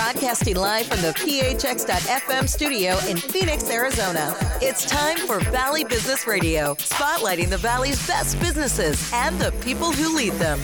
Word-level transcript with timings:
Broadcasting 0.00 0.56
live 0.56 0.86
from 0.86 1.02
the 1.02 1.08
PHX.FM 1.08 2.48
studio 2.48 2.96
in 3.06 3.18
Phoenix, 3.18 3.68
Arizona. 3.68 4.34
It's 4.62 4.86
time 4.86 5.18
for 5.18 5.40
Valley 5.50 5.84
Business 5.84 6.26
Radio, 6.26 6.74
spotlighting 6.76 7.50
the 7.50 7.58
Valley's 7.58 8.04
best 8.06 8.40
businesses 8.40 9.10
and 9.12 9.38
the 9.38 9.52
people 9.62 9.92
who 9.92 10.16
lead 10.16 10.32
them. 10.32 10.58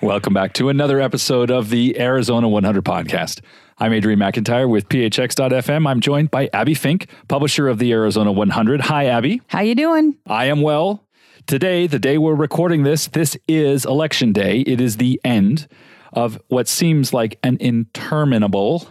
Welcome 0.00 0.32
back 0.32 0.54
to 0.54 0.70
another 0.70 0.98
episode 0.98 1.50
of 1.50 1.68
the 1.68 2.00
Arizona 2.00 2.48
100 2.48 2.82
podcast. 2.86 3.42
I'm 3.76 3.92
Adrian 3.92 4.18
McIntyre 4.18 4.66
with 4.66 4.88
PHX.FM. 4.88 5.86
I'm 5.86 6.00
joined 6.00 6.30
by 6.30 6.48
Abbie 6.54 6.72
Fink, 6.72 7.06
publisher 7.28 7.68
of 7.68 7.78
the 7.78 7.92
Arizona 7.92 8.32
100. 8.32 8.80
Hi, 8.80 9.08
Abbie. 9.08 9.42
How 9.48 9.60
you 9.60 9.74
doing? 9.74 10.16
I 10.26 10.46
am 10.46 10.62
well. 10.62 11.04
Today, 11.46 11.86
the 11.86 11.98
day 11.98 12.16
we're 12.16 12.34
recording 12.34 12.82
this, 12.82 13.08
this 13.08 13.36
is 13.46 13.84
election 13.84 14.32
day. 14.32 14.60
It 14.60 14.80
is 14.80 14.96
the 14.96 15.20
end 15.22 15.68
of 16.12 16.40
what 16.48 16.68
seems 16.68 17.12
like 17.12 17.38
an 17.42 17.56
interminable 17.60 18.88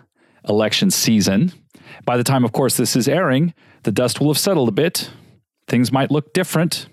election 0.47 0.91
season. 0.91 1.51
By 2.05 2.17
the 2.17 2.23
time, 2.23 2.45
of 2.45 2.51
course, 2.51 2.77
this 2.77 2.95
is 2.95 3.07
airing, 3.07 3.53
the 3.83 3.91
dust 3.91 4.19
will 4.19 4.27
have 4.27 4.37
settled 4.37 4.69
a 4.69 4.73
bit. 4.73 5.09
Things 5.67 5.91
might 5.91 6.11
look 6.11 6.33
different. 6.33 6.87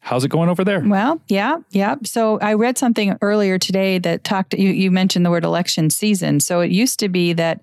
How's 0.00 0.24
it 0.24 0.28
going 0.28 0.48
over 0.48 0.64
there? 0.64 0.80
Well, 0.80 1.20
yeah, 1.28 1.56
yeah. 1.70 1.96
So 2.04 2.38
I 2.40 2.54
read 2.54 2.78
something 2.78 3.18
earlier 3.20 3.58
today 3.58 3.98
that 3.98 4.24
talked. 4.24 4.54
You, 4.54 4.70
you 4.70 4.90
mentioned 4.90 5.26
the 5.26 5.30
word 5.30 5.44
election 5.44 5.90
season. 5.90 6.40
So 6.40 6.60
it 6.60 6.70
used 6.70 6.98
to 7.00 7.08
be 7.08 7.34
that 7.34 7.60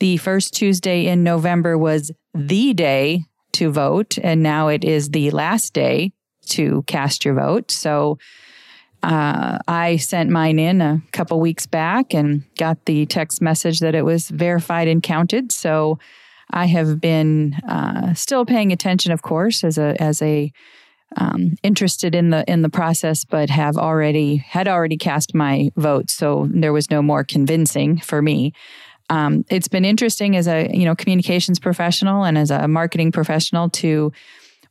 the 0.00 0.16
first 0.16 0.52
Tuesday 0.52 1.06
in 1.06 1.22
November 1.22 1.78
was 1.78 2.10
the 2.34 2.74
day 2.74 3.24
to 3.52 3.70
vote, 3.70 4.18
and 4.22 4.42
now 4.42 4.68
it 4.68 4.84
is 4.84 5.10
the 5.10 5.30
last 5.30 5.72
day 5.72 6.12
to 6.46 6.82
cast 6.86 7.24
your 7.24 7.34
vote. 7.34 7.70
So 7.70 8.18
uh, 9.02 9.58
I 9.66 9.96
sent 9.96 10.30
mine 10.30 10.58
in 10.58 10.80
a 10.80 11.02
couple 11.12 11.40
weeks 11.40 11.66
back 11.66 12.12
and 12.12 12.44
got 12.56 12.84
the 12.84 13.06
text 13.06 13.40
message 13.40 13.80
that 13.80 13.94
it 13.94 14.04
was 14.04 14.28
verified 14.28 14.88
and 14.88 15.02
counted. 15.02 15.52
So 15.52 15.98
I 16.50 16.66
have 16.66 17.00
been 17.00 17.54
uh, 17.66 18.14
still 18.14 18.44
paying 18.44 18.72
attention, 18.72 19.12
of 19.12 19.22
course, 19.22 19.64
as 19.64 19.78
a 19.78 20.00
as 20.00 20.20
a 20.20 20.52
um, 21.16 21.56
interested 21.62 22.14
in 22.14 22.30
the 22.30 22.44
in 22.50 22.62
the 22.62 22.68
process, 22.68 23.24
but 23.24 23.50
have 23.50 23.76
already 23.76 24.36
had 24.36 24.68
already 24.68 24.96
cast 24.96 25.34
my 25.34 25.70
vote. 25.76 26.10
So 26.10 26.48
there 26.50 26.72
was 26.72 26.90
no 26.90 27.02
more 27.02 27.24
convincing 27.24 27.98
for 27.98 28.20
me. 28.20 28.52
Um, 29.08 29.44
it's 29.48 29.68
been 29.68 29.84
interesting 29.84 30.36
as 30.36 30.46
a 30.46 30.70
you 30.72 30.84
know 30.84 30.94
communications 30.94 31.58
professional 31.58 32.24
and 32.24 32.36
as 32.36 32.50
a 32.50 32.68
marketing 32.68 33.12
professional 33.12 33.70
to 33.70 34.12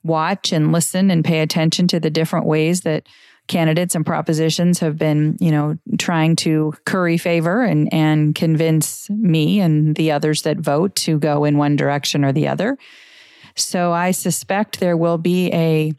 watch 0.03 0.53
and 0.53 0.71
listen 0.71 1.11
and 1.11 1.25
pay 1.25 1.39
attention 1.39 1.87
to 1.89 1.99
the 1.99 2.09
different 2.09 2.45
ways 2.45 2.81
that 2.81 3.07
candidates 3.49 3.95
and 3.95 4.05
propositions 4.05 4.79
have 4.79 4.97
been, 4.97 5.35
you 5.41 5.51
know, 5.51 5.77
trying 5.97 6.37
to 6.37 6.73
curry 6.85 7.17
favor 7.17 7.61
and 7.61 7.93
and 7.93 8.33
convince 8.33 9.09
me 9.09 9.59
and 9.59 9.95
the 9.95 10.11
others 10.11 10.43
that 10.43 10.57
vote 10.57 10.95
to 10.95 11.19
go 11.19 11.43
in 11.43 11.57
one 11.57 11.75
direction 11.75 12.23
or 12.23 12.31
the 12.31 12.47
other. 12.47 12.77
So 13.55 13.91
I 13.91 14.11
suspect 14.11 14.79
there 14.79 14.95
will 14.95 15.17
be 15.17 15.51
a 15.51 15.91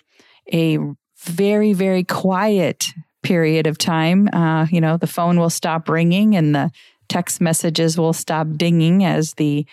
a 0.50 0.78
very 1.18 1.74
very 1.74 2.04
quiet 2.04 2.86
period 3.22 3.66
of 3.66 3.76
time. 3.76 4.28
Uh, 4.32 4.66
you 4.70 4.80
know, 4.80 4.96
the 4.96 5.06
phone 5.06 5.38
will 5.38 5.50
stop 5.50 5.90
ringing 5.90 6.36
and 6.36 6.54
the 6.54 6.70
text 7.08 7.40
messages 7.40 7.98
will 7.98 8.14
stop 8.14 8.46
dinging 8.56 9.04
as 9.04 9.34
the 9.34 9.66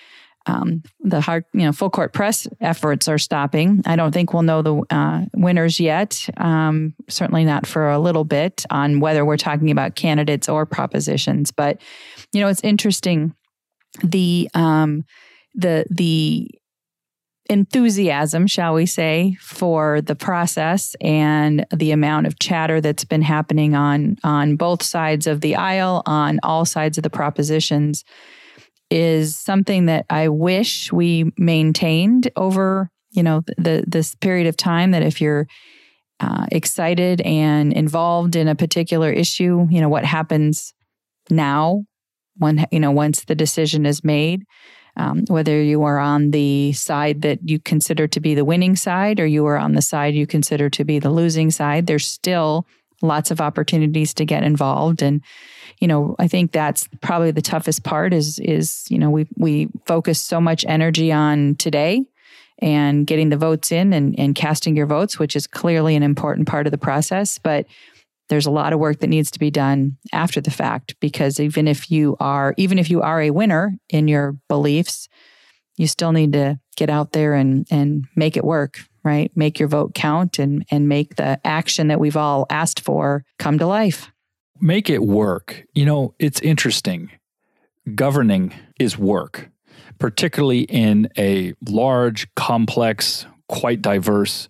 um, 0.48 0.82
the 1.02 1.22
hard, 1.22 1.46
you 1.54 1.62
know, 1.62 1.72
full 1.72 1.90
court 1.90 2.14
press 2.14 2.48
efforts 2.62 3.08
are 3.08 3.18
stopping. 3.18 3.82
I 3.86 3.96
don't 3.96 4.12
think 4.12 4.34
we'll 4.34 4.44
know 4.44 4.62
the 4.62 4.84
uh, 4.90 5.26
winners 5.36 5.80
yet. 5.80 6.28
Um, 6.38 6.94
certainly 7.10 7.44
not 7.44 7.68
for 7.68 7.90
a 7.90 8.00
little 8.00 8.24
bit 8.24 8.66
on 8.70 9.00
whether 9.00 9.26
we're 9.26 9.38
talking 9.38 9.72
about 9.72 9.96
candidates 9.96 10.48
or 10.48 10.66
propositions. 10.66 11.52
But 11.52 11.82
you 12.34 12.42
know, 12.42 12.48
it's 12.48 12.64
interesting 12.64 13.36
the 14.04 14.50
um, 14.54 15.04
the 15.54 15.86
the 15.90 16.50
enthusiasm, 17.50 18.46
shall 18.46 18.74
we 18.74 18.86
say, 18.86 19.38
for 19.40 20.02
the 20.02 20.16
process 20.16 20.96
and 21.00 21.66
the 21.74 21.92
amount 21.92 22.28
of 22.28 22.40
chatter 22.40 22.82
that's 22.82 23.06
been 23.06 23.22
happening 23.22 23.76
on 23.76 24.18
on 24.24 24.56
both 24.56 24.84
sides 24.84 25.28
of 25.28 25.42
the 25.42 25.56
aisle, 25.56 26.04
on 26.06 26.40
all 26.44 26.66
sides 26.66 26.98
of 26.98 27.04
the 27.04 27.10
propositions 27.10 28.04
is 28.90 29.38
something 29.38 29.86
that 29.88 30.06
I 30.10 30.30
wish 30.30 30.92
we 30.92 31.32
maintained 31.38 32.30
over, 32.36 32.90
you 33.12 33.24
know, 33.24 33.42
the 33.58 33.84
this 33.88 34.16
period 34.16 34.48
of 34.48 34.58
time 34.58 34.92
that 34.92 35.04
if 35.04 35.20
you're 35.22 35.48
uh, 36.20 36.46
excited 36.52 37.22
and 37.22 37.74
involved 37.74 38.36
in 38.36 38.48
a 38.48 38.56
particular 38.56 39.12
issue, 39.12 39.68
you 39.70 39.82
know, 39.82 39.90
what 39.90 40.06
happens 40.06 40.74
now 41.30 41.84
when, 42.38 42.66
you 42.72 42.80
know, 42.80 42.92
once 42.92 43.26
the 43.26 43.36
decision 43.36 43.86
is 43.86 44.04
made, 44.04 44.44
um, 44.96 45.26
whether 45.28 45.62
you 45.62 45.84
are 45.84 46.00
on 46.00 46.32
the 46.32 46.74
side 46.74 47.22
that 47.22 47.48
you 47.48 47.60
consider 47.60 48.08
to 48.08 48.20
be 48.20 48.34
the 48.34 48.46
winning 48.46 48.76
side 48.76 49.20
or 49.20 49.28
you 49.28 49.46
are 49.46 49.58
on 49.58 49.74
the 49.74 49.82
side 49.82 50.16
you 50.16 50.26
consider 50.26 50.70
to 50.72 50.84
be 50.84 50.98
the 50.98 51.12
losing 51.12 51.52
side, 51.52 51.86
there's 51.86 52.08
still 52.08 52.66
lots 53.02 53.32
of 53.32 53.42
opportunities 53.42 54.14
to 54.16 54.26
get 54.26 54.44
involved. 54.44 55.02
And 55.02 55.22
you 55.80 55.88
know 55.88 56.16
i 56.18 56.28
think 56.28 56.52
that's 56.52 56.88
probably 57.02 57.30
the 57.30 57.40
toughest 57.40 57.84
part 57.84 58.12
is 58.12 58.40
is 58.40 58.88
you 58.90 58.98
know 58.98 59.12
we 59.12 59.28
we 59.36 59.70
focus 59.86 60.20
so 60.20 60.42
much 60.42 60.66
energy 60.68 61.12
on 61.12 61.54
today 61.58 62.04
and 62.60 63.06
getting 63.06 63.30
the 63.30 63.38
votes 63.38 63.72
in 63.72 63.94
and, 63.94 64.18
and 64.20 64.36
casting 64.36 64.76
your 64.76 64.88
votes 64.88 65.20
which 65.20 65.36
is 65.36 65.48
clearly 65.48 65.96
an 65.96 66.04
important 66.04 66.48
part 66.48 66.68
of 66.68 66.72
the 66.72 66.78
process. 66.78 67.38
But 67.38 67.66
there's 68.30 68.46
a 68.46 68.52
lot 68.52 68.74
of 68.74 68.80
work 68.80 69.00
that 69.00 69.08
needs 69.08 69.32
to 69.32 69.40
be 69.40 69.52
done 69.52 69.98
after 70.12 70.42
the 70.42 70.52
fact 70.52 70.96
because 71.00 71.40
even 71.40 71.68
if 71.68 71.90
you 71.90 72.18
are 72.20 72.54
even 72.58 72.80
if 72.80 72.90
you 72.90 73.02
are 73.02 73.22
a 73.22 73.32
winner 73.32 73.74
in 73.90 74.08
your 74.08 74.36
beliefs 74.50 75.08
you 75.78 75.88
still 75.88 76.12
need 76.12 76.34
to 76.34 76.60
get 76.76 76.90
out 76.90 77.12
there 77.14 77.34
and 77.34 77.66
and 77.72 78.06
make 78.16 78.36
it 78.36 78.44
work 78.44 78.80
right? 79.08 79.32
Make 79.36 79.58
your 79.58 79.70
vote 79.70 79.96
count 79.96 80.38
and, 80.38 80.66
and 80.70 80.90
make 80.90 81.16
the 81.16 81.40
action 81.46 81.88
that 81.88 82.00
we've 82.00 82.18
all 82.18 82.46
asked 82.50 82.82
for 82.82 83.24
come 83.40 83.58
to 83.58 83.66
life. 83.66 84.12
Make 84.60 84.90
it 84.90 85.02
work. 85.02 85.64
You 85.74 85.86
know, 85.86 86.14
it's 86.20 86.42
interesting. 86.42 87.12
Governing 87.96 88.54
is 88.80 88.98
work, 88.98 89.50
particularly 89.98 90.62
in 90.62 91.10
a 91.18 91.54
large, 91.70 92.28
complex, 92.36 93.26
quite 93.48 93.82
diverse 93.82 94.50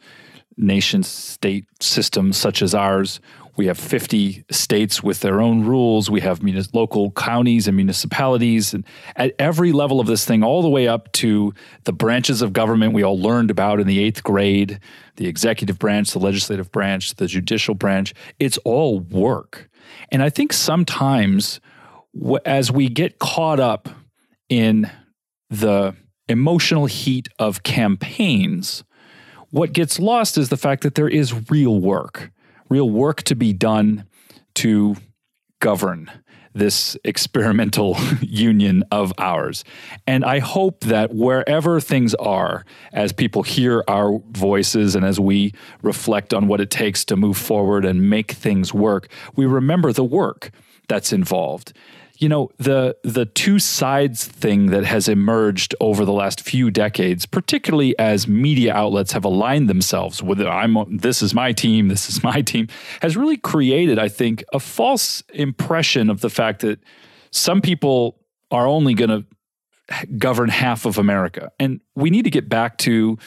nation 0.58 1.04
state 1.04 1.66
system 1.80 2.34
such 2.34 2.64
as 2.64 2.74
ours, 2.74 3.20
we 3.58 3.66
have 3.66 3.78
50 3.78 4.46
states 4.52 5.02
with 5.02 5.22
their 5.22 5.42
own 5.42 5.66
rules. 5.66 6.12
We 6.12 6.22
have 6.22 6.44
munis- 6.44 6.74
local 6.74 7.10
counties 7.12 7.68
and 7.68 7.76
municipalities. 7.76 8.74
And 8.74 8.86
at 9.16 9.34
every 9.40 9.72
level 9.72 10.00
of 10.00 10.06
this 10.06 10.26
thing, 10.26 10.44
all 10.44 10.62
the 10.62 10.70
way 10.70 10.88
up 10.88 11.12
to 11.14 11.54
the 11.86 11.92
branches 11.92 12.44
of 12.44 12.54
government 12.54 12.94
we 12.94 13.04
all 13.04 13.20
learned 13.20 13.50
about 13.50 13.80
in 13.80 13.88
the 13.88 14.00
eighth 14.00 14.24
grade 14.24 14.80
the 15.16 15.28
executive 15.28 15.80
branch, 15.80 16.12
the 16.12 16.20
legislative 16.20 16.72
branch, 16.72 17.16
the 17.16 17.26
judicial 17.26 17.74
branch 17.74 18.14
it's 18.40 18.60
all 18.60 19.00
work. 19.00 19.70
And 20.12 20.22
I 20.22 20.30
think 20.30 20.54
sometimes 20.54 21.60
w- 22.16 22.40
as 22.46 22.72
we 22.72 22.88
get 22.88 23.18
caught 23.18 23.60
up 23.60 23.90
in 24.50 24.90
the 25.50 25.96
emotional 26.28 26.86
heat 26.86 27.30
of 27.40 27.64
campaigns, 27.64 28.84
what 29.50 29.74
gets 29.74 30.00
lost 30.00 30.38
is 30.38 30.50
the 30.50 30.58
fact 30.58 30.84
that 30.84 30.94
there 30.96 31.08
is 31.08 31.50
real 31.50 31.80
work 31.80 32.32
real 32.70 32.90
work 32.90 33.24
to 33.24 33.36
be 33.36 33.54
done 33.54 34.06
to 34.56 34.96
govern 35.60 36.12
this 36.54 36.98
experimental 37.04 37.96
union 38.22 38.84
of 38.92 39.14
ours. 39.18 39.64
And 40.06 40.26
I 40.26 40.40
hope 40.40 40.82
that 40.82 41.14
wherever 41.14 41.80
things 41.80 42.16
are, 42.16 42.66
as 42.92 43.14
people 43.14 43.44
hear 43.44 43.84
our 43.88 44.20
voices 44.32 44.96
and 44.96 45.06
as 45.06 45.20
we 45.20 45.54
reflect 45.82 46.34
on 46.34 46.48
what 46.48 46.60
it 46.60 46.72
takes 46.72 47.06
to 47.06 47.16
move 47.16 47.38
forward 47.38 47.86
and 47.86 48.10
make 48.10 48.32
things 48.32 48.74
work, 48.74 49.08
we 49.36 49.46
remember 49.46 49.94
the 49.94 50.04
work 50.04 50.50
that's 50.88 51.14
involved 51.14 51.74
you 52.20 52.30
know 52.30 52.50
the 52.58 52.96
the 53.04 53.26
two 53.26 53.60
sides 53.60 54.26
thing 54.26 54.68
that 54.68 54.86
has 54.86 55.08
emerged 55.08 55.76
over 55.80 56.06
the 56.06 56.14
last 56.14 56.42
few 56.42 56.72
decades 56.72 57.26
particularly 57.26 57.98
as 58.00 58.28
media 58.28 58.74
outlets 58.74 59.12
have 59.12 59.24
aligned 59.24 59.70
themselves 59.70 60.24
with 60.24 60.42
I'm 60.42 60.98
this 60.98 61.22
is 61.22 61.34
my 61.34 61.52
team 61.52 61.88
this 61.88 62.10
is 62.10 62.24
my 62.24 62.42
team 62.42 62.68
has 63.02 63.16
really 63.16 63.38
created 63.38 64.00
I 64.00 64.10
think 64.10 64.44
a 64.54 64.60
false 64.60 65.24
impression 65.34 66.10
of 66.10 66.22
the 66.22 66.30
fact 66.30 66.62
that 66.62 66.80
some 67.32 67.62
people 67.62 68.20
are 68.52 68.68
only 68.68 68.94
going 68.94 69.10
to 69.10 69.26
govern 70.18 70.50
half 70.50 70.86
of 70.86 70.98
America. 70.98 71.52
And 71.60 71.82
we 71.96 72.10
need 72.10 72.24
to 72.24 72.30
get 72.30 72.50
back 72.50 72.78
to 72.80 73.18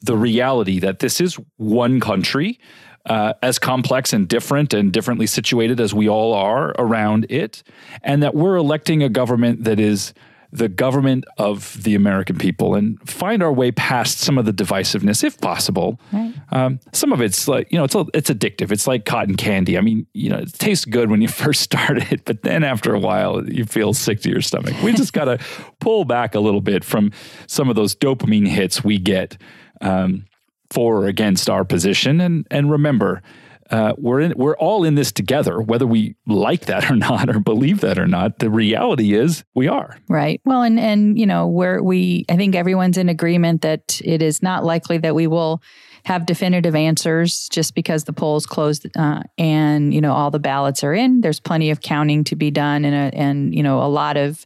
the 0.00 0.16
reality 0.16 0.78
that 0.78 1.00
this 1.00 1.20
is 1.20 1.38
one 1.56 2.00
country 2.00 2.58
uh, 3.06 3.34
as 3.42 3.58
complex 3.58 4.12
and 4.12 4.28
different 4.28 4.74
and 4.74 4.92
differently 4.92 5.26
situated 5.26 5.80
as 5.80 5.94
we 5.94 6.08
all 6.08 6.34
are 6.34 6.74
around 6.78 7.26
it, 7.30 7.62
and 8.02 8.22
that 8.22 8.34
we're 8.34 8.56
electing 8.56 9.02
a 9.02 9.08
government 9.08 9.64
that 9.64 9.80
is 9.80 10.12
the 10.52 10.68
government 10.68 11.24
of 11.38 11.80
the 11.82 11.94
American 11.94 12.36
people 12.36 12.74
and 12.74 13.00
find 13.08 13.42
our 13.42 13.52
way 13.52 13.70
past 13.70 14.18
some 14.18 14.36
of 14.36 14.44
the 14.44 14.52
divisiveness, 14.52 15.22
if 15.22 15.40
possible. 15.40 16.00
Right. 16.12 16.34
Um, 16.50 16.80
some 16.92 17.12
of 17.12 17.20
it's 17.20 17.46
like 17.46 17.70
you 17.70 17.78
know, 17.78 17.84
it's 17.84 17.94
a, 17.94 18.04
it's 18.14 18.30
addictive. 18.30 18.72
It's 18.72 18.86
like 18.86 19.04
cotton 19.04 19.36
candy. 19.36 19.78
I 19.78 19.80
mean, 19.80 20.06
you 20.12 20.28
know, 20.28 20.38
it 20.38 20.52
tastes 20.54 20.84
good 20.84 21.10
when 21.10 21.22
you 21.22 21.28
first 21.44 21.60
start 21.60 22.12
it, 22.12 22.24
but 22.24 22.42
then 22.42 22.64
after 22.64 22.94
a 22.94 22.98
while, 22.98 23.48
you 23.48 23.64
feel 23.64 23.92
sick 23.92 24.20
to 24.22 24.30
your 24.30 24.40
stomach. 24.40 24.74
We 24.82 24.92
just 24.92 25.12
got 25.12 25.26
to 25.26 25.38
pull 25.80 26.04
back 26.04 26.34
a 26.34 26.40
little 26.40 26.60
bit 26.60 26.84
from 26.84 27.12
some 27.46 27.68
of 27.68 27.76
those 27.76 27.94
dopamine 27.94 28.48
hits 28.48 28.82
we 28.82 28.98
get 28.98 29.36
um, 29.80 30.26
for 30.70 31.02
or 31.02 31.06
against 31.06 31.50
our 31.50 31.64
position, 31.64 32.20
and 32.20 32.46
and 32.50 32.70
remember 32.70 33.22
uh, 33.70 33.94
we're 33.96 34.20
in, 34.20 34.34
we're 34.36 34.56
all 34.56 34.84
in 34.84 34.96
this 34.96 35.12
together, 35.12 35.60
whether 35.60 35.86
we 35.86 36.16
like 36.26 36.66
that 36.66 36.90
or 36.90 36.96
not, 36.96 37.28
or 37.28 37.38
believe 37.38 37.80
that 37.80 37.98
or 37.98 38.06
not. 38.06 38.40
The 38.40 38.50
reality 38.50 39.14
is 39.14 39.44
we 39.54 39.68
are 39.68 39.96
right. 40.08 40.40
Well, 40.44 40.62
and 40.62 40.78
and 40.78 41.18
you 41.18 41.26
know 41.26 41.46
where 41.46 41.82
we, 41.82 42.24
I 42.28 42.36
think 42.36 42.54
everyone's 42.54 42.98
in 42.98 43.08
agreement 43.08 43.62
that 43.62 44.00
it 44.04 44.22
is 44.22 44.42
not 44.42 44.64
likely 44.64 44.98
that 44.98 45.14
we 45.14 45.26
will 45.26 45.62
have 46.04 46.26
definitive 46.26 46.74
answers 46.74 47.48
just 47.50 47.74
because 47.74 48.04
the 48.04 48.12
polls 48.12 48.46
closed 48.46 48.86
uh, 48.96 49.22
and 49.38 49.94
you 49.94 50.00
know 50.00 50.12
all 50.12 50.30
the 50.30 50.40
ballots 50.40 50.82
are 50.82 50.94
in. 50.94 51.20
There's 51.20 51.40
plenty 51.40 51.70
of 51.70 51.80
counting 51.80 52.24
to 52.24 52.36
be 52.36 52.50
done, 52.50 52.84
and 52.84 52.94
a, 52.94 53.16
and 53.16 53.54
you 53.54 53.62
know 53.62 53.82
a 53.82 53.88
lot 53.88 54.16
of 54.16 54.44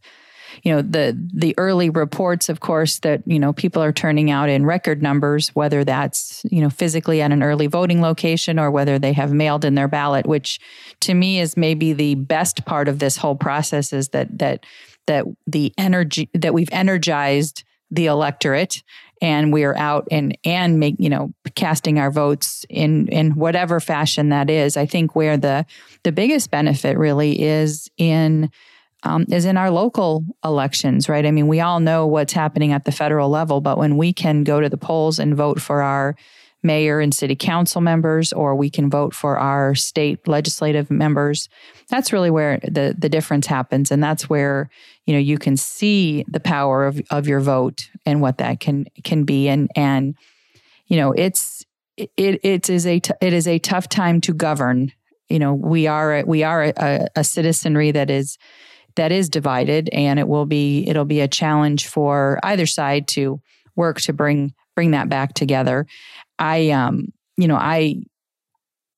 you 0.62 0.72
know 0.72 0.82
the 0.82 1.18
the 1.32 1.54
early 1.58 1.90
reports 1.90 2.48
of 2.48 2.60
course 2.60 2.98
that 3.00 3.22
you 3.26 3.38
know 3.38 3.52
people 3.52 3.82
are 3.82 3.92
turning 3.92 4.30
out 4.30 4.48
in 4.48 4.64
record 4.64 5.02
numbers 5.02 5.48
whether 5.54 5.84
that's 5.84 6.42
you 6.50 6.60
know 6.60 6.70
physically 6.70 7.20
at 7.20 7.32
an 7.32 7.42
early 7.42 7.66
voting 7.66 8.00
location 8.00 8.58
or 8.58 8.70
whether 8.70 8.98
they 8.98 9.12
have 9.12 9.32
mailed 9.32 9.64
in 9.64 9.74
their 9.74 9.88
ballot 9.88 10.26
which 10.26 10.60
to 11.00 11.14
me 11.14 11.40
is 11.40 11.56
maybe 11.56 11.92
the 11.92 12.14
best 12.14 12.64
part 12.64 12.88
of 12.88 12.98
this 12.98 13.16
whole 13.16 13.36
process 13.36 13.92
is 13.92 14.10
that 14.10 14.38
that 14.38 14.64
that 15.06 15.24
the 15.46 15.72
energy 15.76 16.30
that 16.34 16.54
we've 16.54 16.72
energized 16.72 17.64
the 17.90 18.06
electorate 18.06 18.82
and 19.22 19.52
we 19.52 19.64
are 19.64 19.76
out 19.76 20.06
and 20.10 20.36
and 20.44 20.78
make 20.78 20.96
you 20.98 21.08
know 21.08 21.32
casting 21.54 21.98
our 21.98 22.10
votes 22.10 22.66
in 22.68 23.08
in 23.08 23.32
whatever 23.32 23.80
fashion 23.80 24.28
that 24.30 24.50
is. 24.50 24.76
I 24.76 24.86
think 24.86 25.14
where 25.14 25.36
the 25.36 25.64
the 26.02 26.12
biggest 26.12 26.50
benefit 26.50 26.98
really 26.98 27.40
is 27.40 27.88
in 27.96 28.50
um, 29.04 29.26
is 29.28 29.44
in 29.44 29.56
our 29.56 29.70
local 29.70 30.24
elections, 30.44 31.08
right? 31.08 31.24
I 31.24 31.30
mean, 31.30 31.46
we 31.46 31.60
all 31.60 31.78
know 31.78 32.06
what's 32.06 32.32
happening 32.32 32.72
at 32.72 32.84
the 32.84 32.92
federal 32.92 33.28
level, 33.28 33.60
but 33.60 33.78
when 33.78 33.96
we 33.96 34.12
can 34.12 34.44
go 34.44 34.60
to 34.60 34.68
the 34.68 34.78
polls 34.78 35.18
and 35.18 35.36
vote 35.36 35.60
for 35.60 35.82
our 35.82 36.16
mayor 36.62 36.98
and 36.98 37.14
city 37.14 37.36
council 37.36 37.82
members, 37.82 38.32
or 38.32 38.54
we 38.54 38.70
can 38.70 38.88
vote 38.88 39.14
for 39.14 39.38
our 39.38 39.74
state 39.74 40.26
legislative 40.26 40.90
members, 40.90 41.50
that's 41.88 42.12
really 42.12 42.30
where 42.30 42.58
the 42.62 42.96
the 42.98 43.10
difference 43.10 43.46
happens, 43.46 43.90
and 43.90 44.02
that's 44.02 44.28
where 44.28 44.70
you 45.04 45.12
know 45.12 45.20
you 45.20 45.38
can 45.38 45.56
see 45.56 46.24
the 46.26 46.40
power 46.40 46.86
of 46.86 47.00
of 47.10 47.28
your 47.28 47.40
vote 47.40 47.90
and 48.06 48.22
what 48.22 48.38
that 48.38 48.58
can 48.60 48.86
can 49.04 49.24
be, 49.24 49.48
and 49.48 49.70
and 49.76 50.16
you 50.86 50.96
know 50.96 51.12
it's 51.12 51.66
it 51.96 52.40
it 52.42 52.70
is 52.70 52.86
a 52.86 53.00
t- 53.00 53.14
it 53.20 53.34
is 53.34 53.46
a 53.46 53.58
tough 53.58 53.88
time 53.88 54.20
to 54.22 54.32
govern. 54.32 54.92
You 55.28 55.38
know, 55.38 55.52
we 55.54 55.86
are 55.86 56.22
we 56.26 56.42
are 56.42 56.72
a, 56.76 57.06
a 57.14 57.24
citizenry 57.24 57.90
that 57.92 58.10
is 58.10 58.38
that 58.96 59.12
is 59.12 59.28
divided 59.28 59.88
and 59.92 60.18
it 60.18 60.28
will 60.28 60.46
be 60.46 60.86
it'll 60.88 61.04
be 61.04 61.20
a 61.20 61.28
challenge 61.28 61.86
for 61.86 62.38
either 62.42 62.66
side 62.66 63.08
to 63.08 63.40
work 63.76 64.00
to 64.02 64.12
bring 64.12 64.52
bring 64.74 64.92
that 64.92 65.08
back 65.08 65.34
together. 65.34 65.86
I 66.38 66.70
um 66.70 67.12
you 67.36 67.48
know 67.48 67.56
i 67.56 67.96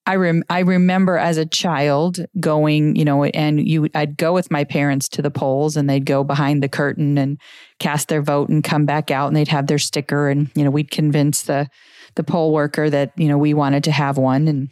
I 0.09 0.15
rem- 0.15 0.45
I 0.49 0.61
remember 0.61 1.19
as 1.19 1.37
a 1.37 1.45
child 1.45 2.25
going, 2.39 2.95
you 2.95 3.05
know, 3.05 3.25
and 3.25 3.67
you 3.67 3.89
I'd 3.93 4.17
go 4.17 4.33
with 4.33 4.53
my 4.53 4.63
parents 4.63 5.09
to 5.11 5.23
the 5.23 5.33
polls 5.33 5.77
and 5.77 5.91
they'd 5.91 6.07
go 6.07 6.23
behind 6.23 6.63
the 6.63 6.69
curtain 6.69 7.19
and 7.19 7.41
cast 7.81 8.07
their 8.07 8.23
vote 8.23 8.49
and 8.49 8.63
come 8.63 8.87
back 8.87 9.11
out 9.11 9.27
and 9.27 9.37
they'd 9.37 9.49
have 9.49 9.67
their 9.67 9.79
sticker 9.79 10.29
and 10.29 10.49
you 10.55 10.63
know 10.63 10.71
we'd 10.71 10.93
convince 10.93 11.43
the 11.43 11.69
the 12.15 12.23
poll 12.23 12.53
worker 12.53 12.89
that 12.89 13.13
you 13.17 13.27
know 13.27 13.37
we 13.37 13.53
wanted 13.53 13.83
to 13.85 13.91
have 13.91 14.17
one 14.17 14.47
and 14.47 14.69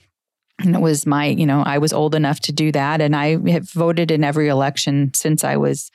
and 0.61 0.75
it 0.75 0.81
was 0.81 1.07
my, 1.07 1.27
you 1.27 1.47
know, 1.47 1.63
I 1.65 1.79
was 1.79 1.93
old 1.93 2.15
enough 2.15 2.41
to 2.41 2.53
do 2.53 2.71
that. 2.73 3.01
And 3.01 3.17
I 3.17 3.51
have 3.51 3.71
voted 3.71 4.11
in 4.11 4.23
every 4.23 4.49
election 4.49 5.13
since 5.15 5.43
I 5.43 5.57
was 5.57 5.91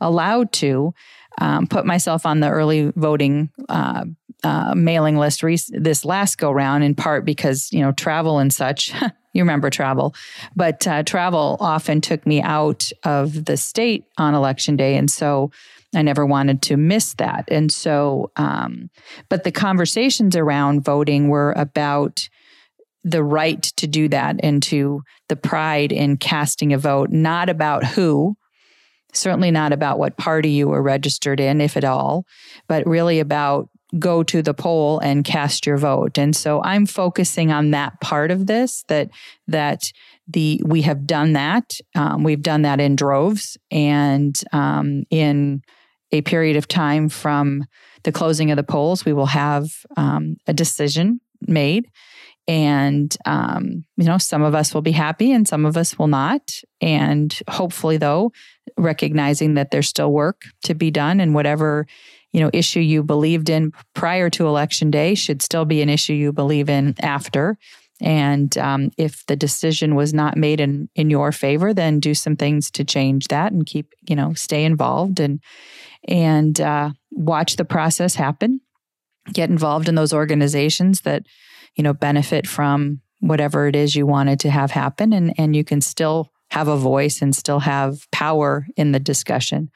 allowed 0.00 0.52
to 0.52 0.94
um, 1.38 1.66
put 1.66 1.84
myself 1.84 2.24
on 2.24 2.40
the 2.40 2.48
early 2.48 2.92
voting 2.94 3.50
uh, 3.68 4.04
uh, 4.44 4.74
mailing 4.76 5.16
list 5.16 5.42
this 5.70 6.04
last 6.04 6.36
go 6.36 6.52
round, 6.52 6.84
in 6.84 6.94
part 6.94 7.24
because, 7.24 7.72
you 7.72 7.80
know, 7.80 7.92
travel 7.92 8.38
and 8.38 8.52
such. 8.52 8.92
you 9.32 9.42
remember 9.42 9.68
travel, 9.68 10.14
but 10.54 10.86
uh, 10.86 11.02
travel 11.02 11.56
often 11.58 12.00
took 12.00 12.24
me 12.24 12.40
out 12.40 12.92
of 13.02 13.46
the 13.46 13.56
state 13.56 14.04
on 14.16 14.34
election 14.34 14.76
day. 14.76 14.96
And 14.96 15.10
so 15.10 15.50
I 15.94 16.02
never 16.02 16.24
wanted 16.24 16.62
to 16.62 16.76
miss 16.76 17.14
that. 17.14 17.48
And 17.48 17.72
so, 17.72 18.30
um, 18.36 18.90
but 19.28 19.42
the 19.42 19.50
conversations 19.50 20.36
around 20.36 20.84
voting 20.84 21.28
were 21.28 21.52
about, 21.56 22.28
the 23.04 23.22
right 23.22 23.62
to 23.62 23.86
do 23.86 24.08
that 24.08 24.36
and 24.42 24.62
to 24.64 25.02
the 25.28 25.36
pride 25.36 25.92
in 25.92 26.16
casting 26.16 26.72
a 26.72 26.78
vote, 26.78 27.10
not 27.10 27.48
about 27.48 27.84
who, 27.84 28.36
certainly 29.12 29.50
not 29.50 29.72
about 29.72 29.98
what 29.98 30.16
party 30.16 30.50
you 30.50 30.68
were 30.68 30.82
registered 30.82 31.38
in, 31.38 31.60
if 31.60 31.76
at 31.76 31.84
all, 31.84 32.24
but 32.66 32.86
really 32.86 33.20
about 33.20 33.68
go 33.98 34.22
to 34.24 34.42
the 34.42 34.54
poll 34.54 34.98
and 35.00 35.24
cast 35.24 35.66
your 35.66 35.76
vote. 35.76 36.18
And 36.18 36.34
so 36.34 36.62
I'm 36.62 36.86
focusing 36.86 37.52
on 37.52 37.70
that 37.70 38.00
part 38.00 38.30
of 38.30 38.46
this 38.46 38.84
that 38.88 39.10
that 39.46 39.84
the 40.26 40.60
we 40.64 40.82
have 40.82 41.06
done 41.06 41.34
that. 41.34 41.78
Um, 41.94 42.24
we've 42.24 42.42
done 42.42 42.62
that 42.62 42.80
in 42.80 42.96
droves 42.96 43.56
and 43.70 44.36
um, 44.52 45.04
in 45.10 45.62
a 46.10 46.22
period 46.22 46.56
of 46.56 46.66
time 46.66 47.08
from 47.08 47.64
the 48.04 48.12
closing 48.12 48.50
of 48.50 48.56
the 48.56 48.62
polls, 48.62 49.04
we 49.04 49.12
will 49.12 49.26
have 49.26 49.68
um, 49.96 50.36
a 50.46 50.52
decision 50.52 51.20
made 51.46 51.86
and, 52.46 53.16
um, 53.24 53.84
you 53.96 54.04
know, 54.04 54.18
some 54.18 54.42
of 54.42 54.54
us 54.54 54.74
will 54.74 54.82
be 54.82 54.92
happy 54.92 55.32
and 55.32 55.48
some 55.48 55.64
of 55.64 55.76
us 55.76 55.98
will 55.98 56.08
not. 56.08 56.52
And 56.80 57.36
hopefully, 57.48 57.96
though, 57.96 58.32
recognizing 58.76 59.54
that 59.54 59.70
there's 59.70 59.88
still 59.88 60.12
work 60.12 60.42
to 60.64 60.74
be 60.74 60.90
done 60.90 61.20
and 61.20 61.34
whatever, 61.34 61.86
you 62.32 62.40
know, 62.40 62.50
issue 62.52 62.80
you 62.80 63.02
believed 63.02 63.48
in 63.48 63.72
prior 63.94 64.28
to 64.30 64.46
election 64.46 64.90
day 64.90 65.14
should 65.14 65.40
still 65.40 65.64
be 65.64 65.80
an 65.80 65.88
issue 65.88 66.12
you 66.12 66.32
believe 66.32 66.68
in 66.68 66.94
after. 67.00 67.56
And 68.00 68.56
um, 68.58 68.90
if 68.98 69.24
the 69.26 69.36
decision 69.36 69.94
was 69.94 70.12
not 70.12 70.36
made 70.36 70.60
in, 70.60 70.90
in 70.94 71.08
your 71.10 71.32
favor, 71.32 71.72
then 71.72 72.00
do 72.00 72.12
some 72.12 72.36
things 72.36 72.70
to 72.72 72.84
change 72.84 73.28
that 73.28 73.52
and 73.52 73.64
keep, 73.64 73.94
you 74.08 74.16
know, 74.16 74.34
stay 74.34 74.64
involved 74.64 75.20
and, 75.20 75.40
and 76.06 76.60
uh, 76.60 76.90
watch 77.12 77.56
the 77.56 77.64
process 77.64 78.16
happen. 78.16 78.60
Get 79.32 79.48
involved 79.48 79.88
in 79.88 79.94
those 79.94 80.12
organizations 80.12 81.02
that 81.02 81.22
you 81.76 81.82
know, 81.82 81.92
benefit 81.92 82.46
from 82.46 83.00
whatever 83.20 83.66
it 83.66 83.74
is 83.74 83.96
you 83.96 84.06
wanted 84.06 84.38
to 84.40 84.50
have 84.50 84.70
happen 84.70 85.12
and 85.12 85.32
and 85.38 85.56
you 85.56 85.64
can 85.64 85.80
still 85.80 86.30
have 86.50 86.68
a 86.68 86.76
voice 86.76 87.22
and 87.22 87.34
still 87.34 87.60
have 87.60 88.08
power 88.12 88.66
in 88.76 88.92
the 88.92 89.00
discussion. 89.00 89.70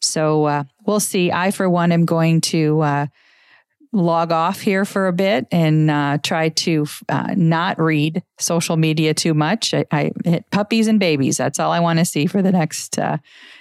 So 0.00 0.44
uh, 0.44 0.64
we'll 0.86 1.00
see. 1.00 1.32
I, 1.32 1.50
for 1.50 1.68
one, 1.68 1.92
am 1.92 2.04
going 2.04 2.40
to 2.42 2.80
uh, 2.80 3.06
log 3.92 4.32
off 4.32 4.60
here 4.60 4.84
for 4.84 5.08
a 5.08 5.12
bit 5.12 5.46
and 5.50 5.90
uh, 5.90 6.18
try 6.22 6.50
to 6.50 6.86
uh, 7.08 7.34
not 7.36 7.78
read 7.78 8.22
social 8.38 8.76
media 8.76 9.14
too 9.14 9.34
much. 9.34 9.74
I, 9.74 9.84
I, 9.90 10.12
hit 10.24 10.50
puppies 10.50 10.86
and 10.86 11.00
babies. 11.00 11.36
That's 11.36 11.58
all 11.58 11.72
I 11.72 11.80
want 11.80 11.98
to 11.98 12.04
see 12.04 12.26
for 12.26 12.42
the 12.42 12.52
next 12.52 12.98
uh, 12.98 13.18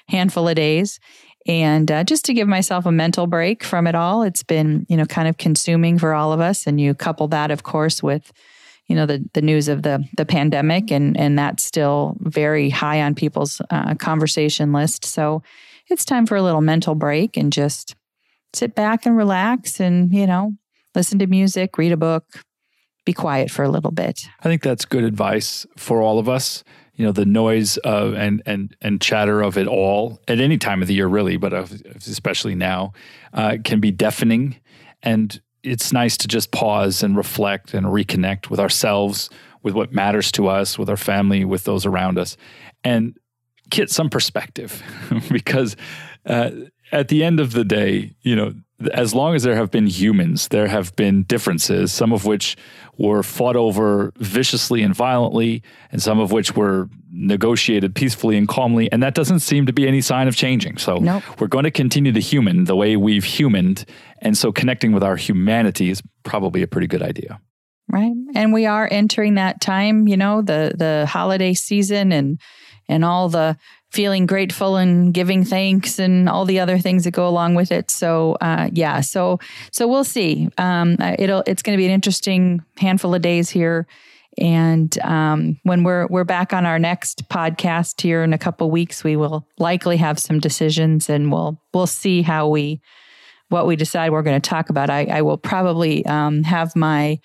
handful 0.08 0.48
of 0.48 0.56
days 0.56 1.00
and 1.46 1.92
uh, 1.92 2.04
just 2.04 2.26
to 2.26 2.34
give 2.34 2.48
myself 2.48 2.86
a 2.86 2.92
mental 2.92 3.28
break 3.28 3.64
from 3.64 3.86
it 3.88 3.96
all 3.96 4.24
it's 4.24 4.44
been 4.44 4.86
you 4.90 4.98
know 4.98 5.06
kind 5.06 5.28
of 5.28 5.38
consuming 5.38 5.98
for 6.00 6.14
all 6.14 6.34
of 6.34 6.40
us. 6.40 6.68
And 6.68 6.80
you 6.80 6.94
couple 6.94 7.28
that 7.30 7.52
of 7.52 7.64
course 7.64 8.02
with 8.02 8.32
you 8.88 8.96
know 8.96 9.06
the 9.06 9.24
the 9.34 9.42
news 9.42 9.68
of 9.68 9.84
the 9.84 10.04
the 10.18 10.26
pandemic 10.26 10.92
and 10.92 11.18
and 11.18 11.38
that's 11.38 11.64
still 11.64 12.18
very 12.20 12.70
high 12.70 13.02
on 13.02 13.16
people's 13.16 13.62
uh, 13.70 13.96
conversation 13.96 14.74
list. 14.74 15.06
So 15.06 15.44
it's 15.88 16.06
time 16.06 16.26
for 16.26 16.36
a 16.36 16.42
little 16.42 16.62
mental 16.62 16.96
break 16.96 17.38
and 17.38 17.54
just 17.54 17.96
sit 18.54 18.74
back 18.74 19.06
and 19.06 19.16
relax 19.16 19.80
and 19.80 20.14
you 20.14 20.26
know 20.26 20.54
listen 20.96 21.20
to 21.20 21.28
music 21.28 21.78
read 21.78 21.92
a 21.92 21.98
book 21.98 22.42
be 23.06 23.14
quiet 23.14 23.52
for 23.52 23.62
a 23.62 23.70
little 23.70 23.92
bit. 23.92 24.28
I 24.40 24.44
think 24.46 24.64
that's 24.64 24.84
good 24.84 25.04
advice 25.04 25.68
for 25.78 26.02
all 26.02 26.18
of 26.18 26.28
us 26.28 26.64
you 26.96 27.06
know 27.06 27.12
the 27.12 27.26
noise 27.26 27.78
of 27.78 28.14
and 28.14 28.42
and 28.46 28.76
and 28.82 29.02
chatter 29.02 29.42
of 29.42 29.58
it 29.58 29.68
all 29.68 30.20
at 30.28 30.40
any 30.40 30.58
time 30.58 30.82
of 30.82 30.88
the 30.88 30.94
year 30.94 31.08
really 31.08 31.38
but 31.38 31.54
especially 32.08 32.56
now 32.56 32.94
uh, 33.34 33.58
can 33.64 33.80
be 33.80 33.92
deafening. 33.92 34.56
And 35.04 35.40
it's 35.64 35.92
nice 35.92 36.18
to 36.18 36.28
just 36.28 36.52
pause 36.52 37.04
and 37.04 37.18
reflect 37.18 37.74
and 37.74 37.88
reconnect 37.88 38.50
with 38.50 38.60
ourselves 38.60 39.30
with 39.62 39.74
what 39.74 39.92
matters 39.92 40.32
to 40.34 40.48
us 40.48 40.78
with 40.78 40.90
our 40.90 40.98
family 40.98 41.44
with 41.44 41.64
those 41.64 41.86
around 41.86 42.18
us 42.18 42.38
and 42.84 43.18
get 43.70 43.90
some 43.90 44.10
perspective. 44.10 44.82
Because 45.30 45.76
uh, 46.26 46.52
at 46.92 47.10
the 47.10 47.24
end 47.24 47.40
of 47.40 47.52
the 47.54 47.66
day 47.66 48.16
you 48.22 48.36
know 48.36 48.54
as 48.92 49.16
long 49.16 49.36
as 49.36 49.44
there 49.44 49.56
have 49.56 49.72
been 49.72 49.88
humans, 49.88 50.50
there 50.50 50.68
have 50.68 50.96
been 50.96 51.24
differences, 51.24 51.94
some 51.94 52.12
of 52.12 52.26
which 52.26 52.58
were 52.98 53.24
fought 53.24 53.56
over 53.56 54.12
viciously 54.18 54.82
and 54.82 54.94
violently, 54.94 55.64
and 55.92 56.02
some 56.02 56.20
of 56.20 56.32
which 56.32 56.56
were 56.56 56.90
negotiated 57.12 57.96
peacefully 57.96 58.38
and 58.38 58.48
calmly, 58.48 58.92
and 58.92 59.02
that 59.02 59.14
doesn't 59.14 59.40
seem 59.40 59.66
to 59.66 59.74
be 59.74 59.88
any 59.88 60.02
sign 60.02 60.28
of 60.28 60.36
changing. 60.36 60.78
So 60.78 60.98
nope. 60.98 61.24
we're 61.40 61.48
going 61.48 61.64
to 61.64 61.72
continue 61.72 62.12
to 62.12 62.20
human 62.20 62.66
the 62.66 62.76
way 62.76 62.98
we've 62.98 63.24
humaned, 63.24 63.86
and 64.20 64.38
so 64.38 64.52
connecting 64.52 64.92
with 64.92 65.04
our 65.04 65.16
humanity 65.16 65.90
is 65.90 66.02
probably 66.24 66.62
a 66.62 66.68
pretty 66.68 66.88
good 66.88 67.02
idea. 67.02 67.40
Right, 67.90 68.14
and 68.34 68.52
we 68.52 68.66
are 68.66 68.90
entering 68.92 69.36
that 69.36 69.62
time, 69.62 70.08
you 70.08 70.18
know, 70.18 70.42
the 70.42 70.74
the 70.76 71.06
holiday 71.06 71.54
season 71.54 72.12
and 72.12 72.40
and 72.90 73.06
all 73.06 73.30
the 73.30 73.58
feeling 73.96 74.26
grateful 74.26 74.76
and 74.76 75.14
giving 75.14 75.46
thanks 75.46 76.00
and 76.00 76.28
all 76.28 76.44
the 76.44 76.60
other 76.60 76.78
things 76.78 77.06
that 77.06 77.12
go 77.12 77.26
along 77.28 77.56
with 77.56 77.72
it. 77.72 77.90
So 77.90 78.34
uh, 78.42 78.70
yeah, 78.74 79.00
so 79.00 79.40
so 79.72 79.88
we'll 79.88 80.04
see. 80.04 80.50
Um, 80.58 80.98
it'll 81.18 81.44
it's 81.48 81.64
going 81.64 81.78
to 81.78 81.82
be 81.82 81.86
an 81.86 81.92
interesting 81.92 82.62
handful 82.78 83.16
of 83.16 83.22
days 83.22 83.50
here. 83.50 83.88
And 84.38 85.00
um, 85.00 85.58
when 85.64 85.84
we're 85.84 86.08
we're 86.08 86.26
back 86.26 86.52
on 86.52 86.66
our 86.66 86.78
next 86.78 87.30
podcast 87.30 88.02
here 88.02 88.22
in 88.22 88.34
a 88.34 88.38
couple 88.38 88.70
weeks, 88.70 89.02
we 89.02 89.16
will 89.16 89.48
likely 89.58 89.96
have 89.96 90.20
some 90.20 90.42
decisions, 90.42 91.10
and 91.10 91.32
we'll 91.32 91.58
we'll 91.74 91.88
see 91.88 92.22
how 92.22 92.50
we 92.50 92.82
what 93.48 93.66
we 93.66 93.78
decide 93.78 94.12
we're 94.12 94.24
going 94.24 94.42
to 94.42 94.50
talk 94.50 94.70
about. 94.70 94.90
I, 94.90 95.06
I 95.06 95.22
will 95.22 95.38
probably 95.38 96.06
um, 96.06 96.44
have 96.44 96.76
my 96.76 97.20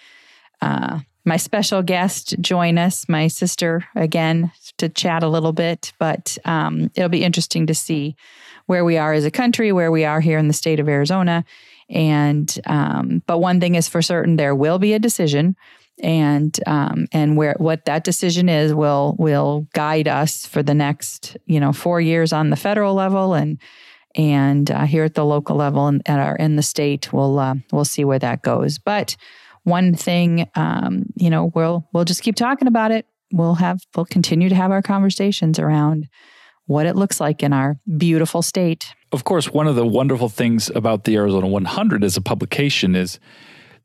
uh, 0.63 1.01
my 1.25 1.37
special 1.37 1.83
guest 1.83 2.37
join 2.41 2.79
us, 2.79 3.09
my 3.09 3.27
sister 3.27 3.85
again, 3.97 4.53
to 4.81 4.89
chat 4.89 5.23
a 5.23 5.29
little 5.29 5.53
bit. 5.53 5.93
But 5.99 6.37
um, 6.45 6.91
it'll 6.95 7.09
be 7.09 7.25
interesting 7.25 7.67
to 7.67 7.75
see 7.75 8.17
where 8.67 8.85
we 8.85 8.99
are 8.99 9.13
as 9.13 9.25
a 9.25 9.31
country, 9.31 9.73
where 9.73 9.91
we 9.91 10.05
are 10.05 10.21
here 10.21 10.39
in 10.39 10.49
the 10.49 10.55
state 10.55 10.81
of 10.81 10.89
Arizona. 10.89 11.45
And 11.89 12.59
um, 12.67 13.23
but 13.27 13.39
one 13.39 13.61
thing 13.61 13.75
is 13.75 13.89
for 13.89 14.03
certain, 14.03 14.37
there 14.37 14.55
will 14.55 14.79
be 14.79 14.93
a 14.93 14.99
decision 14.99 15.57
and 16.03 16.59
um, 16.67 17.07
and 17.13 17.37
where 17.37 17.55
what 17.59 17.85
that 17.85 18.05
decision 18.05 18.49
is 18.49 18.75
will 18.75 19.17
will 19.19 19.67
guide 19.73 20.09
us 20.09 20.47
for 20.47 20.63
the 20.63 20.75
next 20.75 21.37
you 21.47 21.61
know 21.61 21.73
four 21.73 22.01
years 22.01 22.33
on 22.33 22.51
the 22.51 22.57
federal 22.57 22.95
level 22.95 23.35
and 23.35 23.59
and 24.15 24.71
uh, 24.71 24.87
here 24.87 25.05
at 25.05 25.15
the 25.15 25.25
local 25.25 25.57
level 25.57 25.87
and 25.87 26.03
at 26.07 26.19
our 26.19 26.37
in 26.37 26.57
the 26.57 26.63
state 26.63 27.13
we'll 27.13 27.39
uh, 27.39 27.55
we'll 27.73 27.85
see 27.85 28.05
where 28.05 28.19
that 28.19 28.43
goes 28.43 28.79
but 28.79 29.17
one 29.65 29.95
thing 29.95 30.49
um, 30.55 31.05
you 31.17 31.31
know 31.31 31.51
we'll 31.55 31.87
we'll 31.93 32.05
just 32.05 32.23
keep 32.23 32.35
talking 32.35 32.69
about 32.69 32.91
it 32.91 33.07
we'll 33.33 33.55
have 33.55 33.81
we'll 33.97 34.07
continue 34.07 34.49
to 34.49 34.55
have 34.55 34.71
our 34.71 34.83
conversations 34.83 35.59
around 35.59 36.07
what 36.67 36.87
it 36.87 36.97
looks 36.97 37.21
like 37.21 37.43
in 37.43 37.53
our 37.53 37.77
beautiful 37.97 38.43
state 38.43 38.95
of 39.13 39.25
course 39.25 39.51
one 39.51 39.67
of 39.67 39.77
the 39.77 39.87
wonderful 39.87 40.29
things 40.29 40.71
about 40.75 41.05
the 41.05 41.17
Arizona 41.17 41.47
100 41.47 42.05
as 42.05 42.17
a 42.17 42.21
publication 42.21 42.95
is 42.95 43.19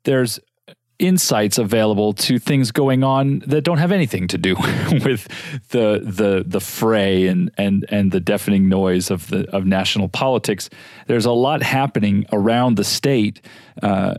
there's 0.04 0.40
insights 0.98 1.58
available 1.58 2.12
to 2.12 2.38
things 2.38 2.72
going 2.72 3.04
on 3.04 3.40
that 3.40 3.62
don't 3.62 3.78
have 3.78 3.92
anything 3.92 4.26
to 4.28 4.38
do 4.38 4.54
with 5.04 5.28
the 5.70 6.00
the 6.02 6.44
the 6.46 6.60
fray 6.60 7.26
and 7.26 7.50
and 7.58 7.84
and 7.90 8.12
the 8.12 8.20
deafening 8.20 8.68
noise 8.68 9.10
of 9.10 9.28
the 9.28 9.48
of 9.54 9.66
national 9.66 10.08
politics. 10.08 10.70
There's 11.06 11.26
a 11.26 11.32
lot 11.32 11.62
happening 11.62 12.26
around 12.32 12.76
the 12.76 12.84
state, 12.84 13.40
uh, 13.82 14.14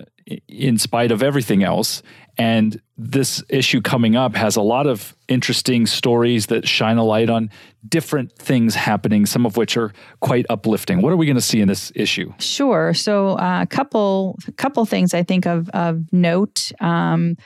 in 0.47 0.77
spite 0.77 1.11
of 1.11 1.23
everything 1.23 1.63
else, 1.63 2.03
and 2.37 2.79
this 2.97 3.43
issue 3.49 3.81
coming 3.81 4.15
up 4.15 4.35
has 4.35 4.55
a 4.55 4.61
lot 4.61 4.87
of 4.87 5.15
interesting 5.27 5.85
stories 5.85 6.47
that 6.47 6.67
shine 6.67 6.97
a 6.97 7.03
light 7.03 7.29
on 7.29 7.49
different 7.87 8.31
things 8.33 8.73
happening, 8.73 9.25
some 9.25 9.45
of 9.45 9.55
which 9.55 9.77
are 9.77 9.93
quite 10.19 10.45
uplifting. 10.49 11.01
What 11.01 11.13
are 11.13 11.17
we 11.17 11.27
going 11.27 11.35
to 11.35 11.41
see 11.41 11.61
in 11.61 11.67
this 11.67 11.91
issue? 11.95 12.33
Sure. 12.39 12.93
So, 12.93 13.37
uh, 13.37 13.61
a 13.61 13.67
couple 13.67 14.37
couple 14.57 14.85
things 14.85 15.13
I 15.13 15.23
think 15.23 15.45
of 15.45 15.69
of 15.69 16.11
note. 16.11 16.71
Um, 16.79 17.37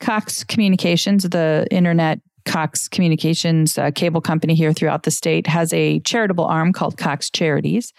Cox 0.00 0.44
Communications, 0.44 1.24
the 1.24 1.66
internet 1.70 2.20
Cox 2.46 2.88
Communications 2.88 3.76
uh, 3.76 3.90
cable 3.90 4.22
company 4.22 4.54
here 4.54 4.72
throughout 4.72 5.02
the 5.02 5.10
state, 5.10 5.46
has 5.46 5.72
a 5.72 6.00
charitable 6.00 6.46
arm 6.46 6.72
called 6.72 6.96
Cox 6.96 7.30
Charities 7.30 7.92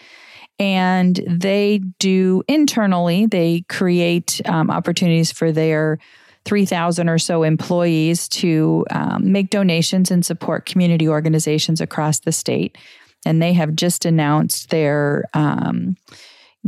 and 0.60 1.20
they 1.28 1.80
do 1.98 2.44
internally 2.48 3.26
they 3.26 3.64
create 3.68 4.40
um, 4.46 4.70
opportunities 4.70 5.32
for 5.32 5.52
their 5.52 5.98
3,000 6.46 7.10
or 7.10 7.20
so 7.20 7.44
employees 7.44 8.28
to 8.28 8.86
um, 8.92 9.32
make 9.32 9.50
donations 9.50 10.12
and 10.12 10.26
support 10.26 10.66
community 10.66 11.08
organizations 11.08 11.82
across 11.82 12.20
the 12.20 12.32
state. 12.32 12.78
And 13.26 13.42
they 13.42 13.54
have 13.54 13.76
just 13.76 14.06
announced 14.06 14.70
their 14.70 15.26
um, 15.34 15.96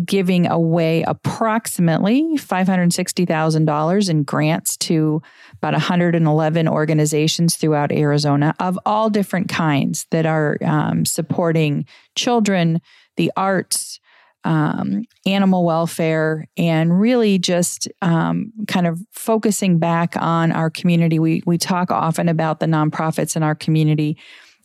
giving 0.05 0.47
away 0.47 1.03
approximately 1.03 2.23
$560,000 2.35 4.09
in 4.09 4.23
grants 4.23 4.77
to 4.77 5.21
about 5.53 5.73
111 5.73 6.67
organizations 6.67 7.55
throughout 7.55 7.91
Arizona 7.91 8.55
of 8.59 8.79
all 8.85 9.09
different 9.09 9.49
kinds 9.49 10.07
that 10.09 10.25
are 10.25 10.57
um, 10.63 11.05
supporting 11.05 11.85
children, 12.15 12.81
the 13.17 13.31
arts, 13.37 13.99
um, 14.45 15.03
animal 15.25 15.63
welfare 15.63 16.45
and 16.57 16.99
really 16.99 17.37
just 17.39 17.87
um, 18.01 18.51
kind 18.67 18.87
of 18.87 18.99
focusing 19.11 19.79
back 19.79 20.15
on 20.17 20.51
our 20.51 20.69
community. 20.69 21.19
We 21.19 21.43
we 21.45 21.57
talk 21.57 21.91
often 21.91 22.27
about 22.29 22.59
the 22.59 22.65
nonprofits 22.65 23.35
in 23.35 23.43
our 23.43 23.55
community 23.55 24.17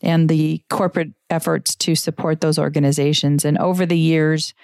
and 0.02 0.28
the 0.28 0.62
corporate 0.70 1.12
efforts 1.30 1.74
to 1.76 1.94
support 1.94 2.40
those 2.40 2.58
organizations. 2.58 3.44
And 3.44 3.58
over 3.58 3.84
the 3.84 3.98
years, 3.98 4.54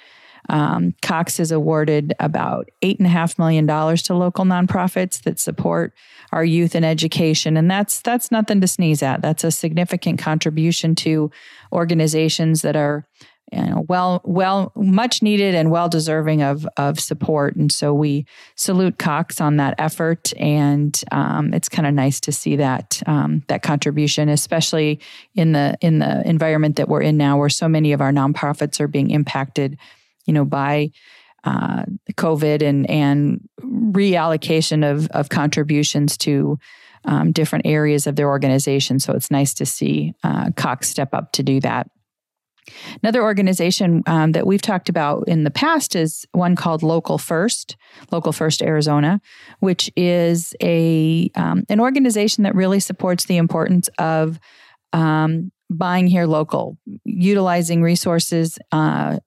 um, 0.48 0.94
Cox 1.00 1.38
has 1.38 1.50
awarded 1.50 2.12
about 2.20 2.68
eight 2.82 2.98
and 2.98 3.06
a 3.06 3.10
half 3.10 3.38
million 3.38 3.66
dollars 3.66 4.02
to 4.04 4.14
local 4.14 4.44
nonprofits 4.44 5.22
that 5.22 5.40
support 5.40 5.94
our 6.32 6.44
youth 6.44 6.74
and 6.74 6.84
education, 6.84 7.56
and 7.56 7.70
that's 7.70 8.00
that's 8.02 8.30
nothing 8.30 8.60
to 8.60 8.66
sneeze 8.66 9.02
at. 9.02 9.22
That's 9.22 9.44
a 9.44 9.50
significant 9.50 10.18
contribution 10.18 10.94
to 10.96 11.30
organizations 11.72 12.62
that 12.62 12.76
are 12.76 13.06
you 13.52 13.62
know, 13.62 13.84
well, 13.88 14.20
well, 14.24 14.72
much 14.74 15.22
needed 15.22 15.54
and 15.54 15.70
well 15.70 15.88
deserving 15.88 16.42
of 16.42 16.66
of 16.76 16.98
support. 16.98 17.54
And 17.56 17.70
so 17.70 17.92
we 17.92 18.26
salute 18.56 18.98
Cox 18.98 19.40
on 19.40 19.56
that 19.58 19.74
effort, 19.78 20.32
and 20.38 20.98
um, 21.12 21.52
it's 21.52 21.68
kind 21.68 21.86
of 21.86 21.94
nice 21.94 22.20
to 22.20 22.32
see 22.32 22.56
that 22.56 23.02
um, 23.06 23.42
that 23.48 23.62
contribution, 23.62 24.28
especially 24.28 24.98
in 25.34 25.52
the 25.52 25.76
in 25.80 25.98
the 25.98 26.26
environment 26.26 26.76
that 26.76 26.88
we're 26.88 27.02
in 27.02 27.16
now, 27.16 27.38
where 27.38 27.48
so 27.48 27.68
many 27.68 27.92
of 27.92 28.00
our 28.00 28.12
nonprofits 28.12 28.80
are 28.80 28.88
being 28.88 29.10
impacted, 29.10 29.78
you 30.26 30.32
know, 30.32 30.44
by 30.44 30.90
uh, 31.44 31.84
COVID 32.12 32.62
and 32.62 32.88
and 32.88 33.46
reallocation 33.60 34.90
of 34.90 35.06
of 35.08 35.28
contributions 35.28 36.16
to 36.18 36.58
um, 37.04 37.32
different 37.32 37.66
areas 37.66 38.06
of 38.06 38.16
their 38.16 38.28
organization. 38.28 38.98
So 38.98 39.12
it's 39.12 39.30
nice 39.30 39.54
to 39.54 39.66
see 39.66 40.14
uh, 40.24 40.50
Cox 40.56 40.88
step 40.88 41.12
up 41.12 41.32
to 41.32 41.42
do 41.42 41.60
that. 41.60 41.90
Another 43.02 43.22
organization 43.22 44.02
um, 44.06 44.32
that 44.32 44.46
we've 44.46 44.62
talked 44.62 44.88
about 44.88 45.24
in 45.28 45.44
the 45.44 45.50
past 45.50 45.94
is 45.94 46.26
one 46.32 46.56
called 46.56 46.82
Local 46.82 47.18
First, 47.18 47.76
Local 48.10 48.32
First 48.32 48.62
Arizona, 48.62 49.20
which 49.60 49.90
is 49.96 50.54
a 50.62 51.30
um, 51.34 51.64
an 51.68 51.80
organization 51.80 52.44
that 52.44 52.54
really 52.54 52.80
supports 52.80 53.24
the 53.24 53.36
importance 53.36 53.88
of 53.98 54.38
um, 54.92 55.50
buying 55.70 56.06
here 56.06 56.26
local, 56.26 56.78
utilizing 57.04 57.82
resources. 57.82 58.58
Uh, 58.72 59.18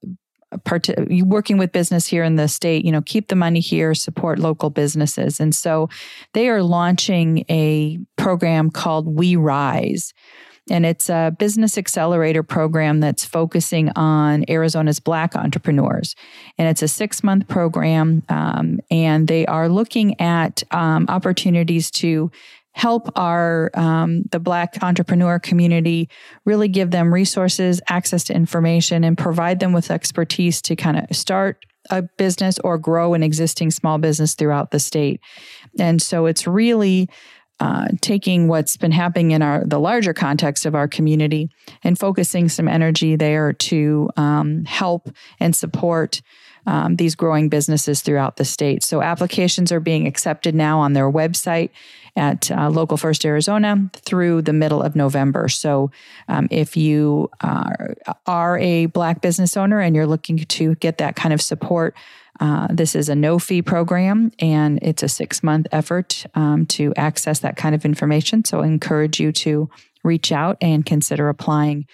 part 0.64 0.88
working 1.10 1.58
with 1.58 1.72
business 1.72 2.08
here 2.08 2.24
in 2.24 2.36
the 2.36 2.48
state, 2.48 2.86
you 2.86 2.92
know, 2.92 3.02
keep 3.02 3.28
the 3.28 3.36
money 3.36 3.60
here, 3.60 3.94
support 3.94 4.40
local 4.40 4.70
businesses. 4.70 5.40
And 5.40 5.54
so 5.54 5.90
they 6.34 6.48
are 6.48 6.64
launching 6.64 7.44
a 7.50 8.00
program 8.16 8.70
called 8.70 9.08
We 9.08 9.36
Rise, 9.36 10.14
and 10.70 10.86
it's 10.86 11.10
a 11.10 11.36
business 11.38 11.78
accelerator 11.78 12.44
program 12.44 13.00
that's 13.00 13.26
focusing 13.26 13.90
on 13.96 14.46
Arizona's 14.50 15.00
Black 15.00 15.36
entrepreneurs. 15.36 16.16
And 16.58 16.68
it's 16.68 16.82
a 16.82 16.88
six 16.88 17.24
month 17.24 17.48
program, 17.48 18.24
um, 18.30 18.80
and 18.92 19.28
they 19.28 19.46
are 19.46 19.70
looking 19.70 20.20
at 20.20 20.64
um, 20.72 21.06
opportunities 21.10 21.92
to 21.92 22.32
help 22.78 23.10
our 23.18 23.72
um, 23.74 24.22
the 24.32 24.40
black 24.40 24.78
entrepreneur 24.84 25.40
community 25.40 26.08
really 26.46 26.68
give 26.68 26.92
them 26.92 27.12
resources 27.12 27.82
access 27.90 28.24
to 28.26 28.36
information 28.36 29.04
and 29.04 29.18
provide 29.18 29.60
them 29.60 29.74
with 29.74 29.90
expertise 29.90 30.62
to 30.62 30.76
kind 30.76 31.00
of 31.00 31.16
start 31.16 31.66
a 31.90 32.04
business 32.20 32.60
or 32.60 32.78
grow 32.78 33.16
an 33.16 33.24
existing 33.24 33.72
small 33.72 33.98
business 33.98 34.36
throughout 34.36 34.70
the 34.70 34.80
state 34.80 35.20
and 35.80 36.04
so 36.04 36.28
it's 36.28 36.46
really 36.46 37.10
uh, 37.60 37.88
taking 38.02 38.48
what's 38.48 38.78
been 38.78 38.92
happening 38.92 39.32
in 39.32 39.42
our 39.42 39.66
the 39.66 39.80
larger 39.80 40.14
context 40.14 40.66
of 40.66 40.76
our 40.76 40.88
community 40.88 41.50
and 41.84 41.98
focusing 41.98 42.50
some 42.50 42.68
energy 42.68 43.16
there 43.16 43.54
to 43.54 44.10
um, 44.16 44.64
help 44.66 45.10
and 45.40 45.56
support 45.56 46.22
um, 46.68 46.98
these 46.98 47.16
growing 47.16 47.50
businesses 47.50 48.02
throughout 48.02 48.36
the 48.36 48.46
state. 48.46 48.84
So 48.84 49.02
applications 49.02 49.72
are 49.72 49.80
being 49.80 50.06
accepted 50.06 50.54
now 50.54 50.80
on 50.80 50.94
their 50.94 51.10
website 51.10 51.70
at 52.18 52.52
uh, 52.52 52.70
Local 52.70 52.98
First 52.98 53.26
Arizona 53.26 53.90
through 53.94 54.42
the 54.42 54.54
middle 54.54 54.82
of 54.82 54.96
November. 54.96 55.48
So 55.48 55.92
um, 56.28 56.48
if 56.52 56.76
you 56.76 57.30
are, 57.42 57.96
are 58.26 58.58
a 58.58 58.88
Black 58.88 59.22
business 59.22 59.56
owner 59.56 59.80
and 59.80 59.96
you're 59.96 60.08
looking 60.08 60.38
to 60.38 60.76
get 60.76 60.98
that 60.98 61.16
kind 61.16 61.34
of 61.34 61.42
support, 61.42 61.96
uh, 62.40 62.68
this 62.70 62.96
is 62.96 63.10
a 63.10 63.16
no 63.16 63.40
fee 63.40 63.62
program 63.62 64.32
and 64.40 64.80
it's 64.82 65.04
a 65.04 65.10
six 65.10 65.44
month 65.44 65.68
effort 65.72 66.26
um, 66.36 66.66
to 66.68 66.94
access 66.96 67.40
that 67.40 67.58
kind 67.58 67.74
of 67.74 67.86
information. 67.86 68.44
So 68.46 68.62
I 68.62 68.68
encourage 68.68 69.20
you 69.20 69.32
to 69.32 69.70
reach 70.04 70.32
out 70.32 70.58
and 70.62 70.86
consider 70.86 71.30
applying 71.30 71.86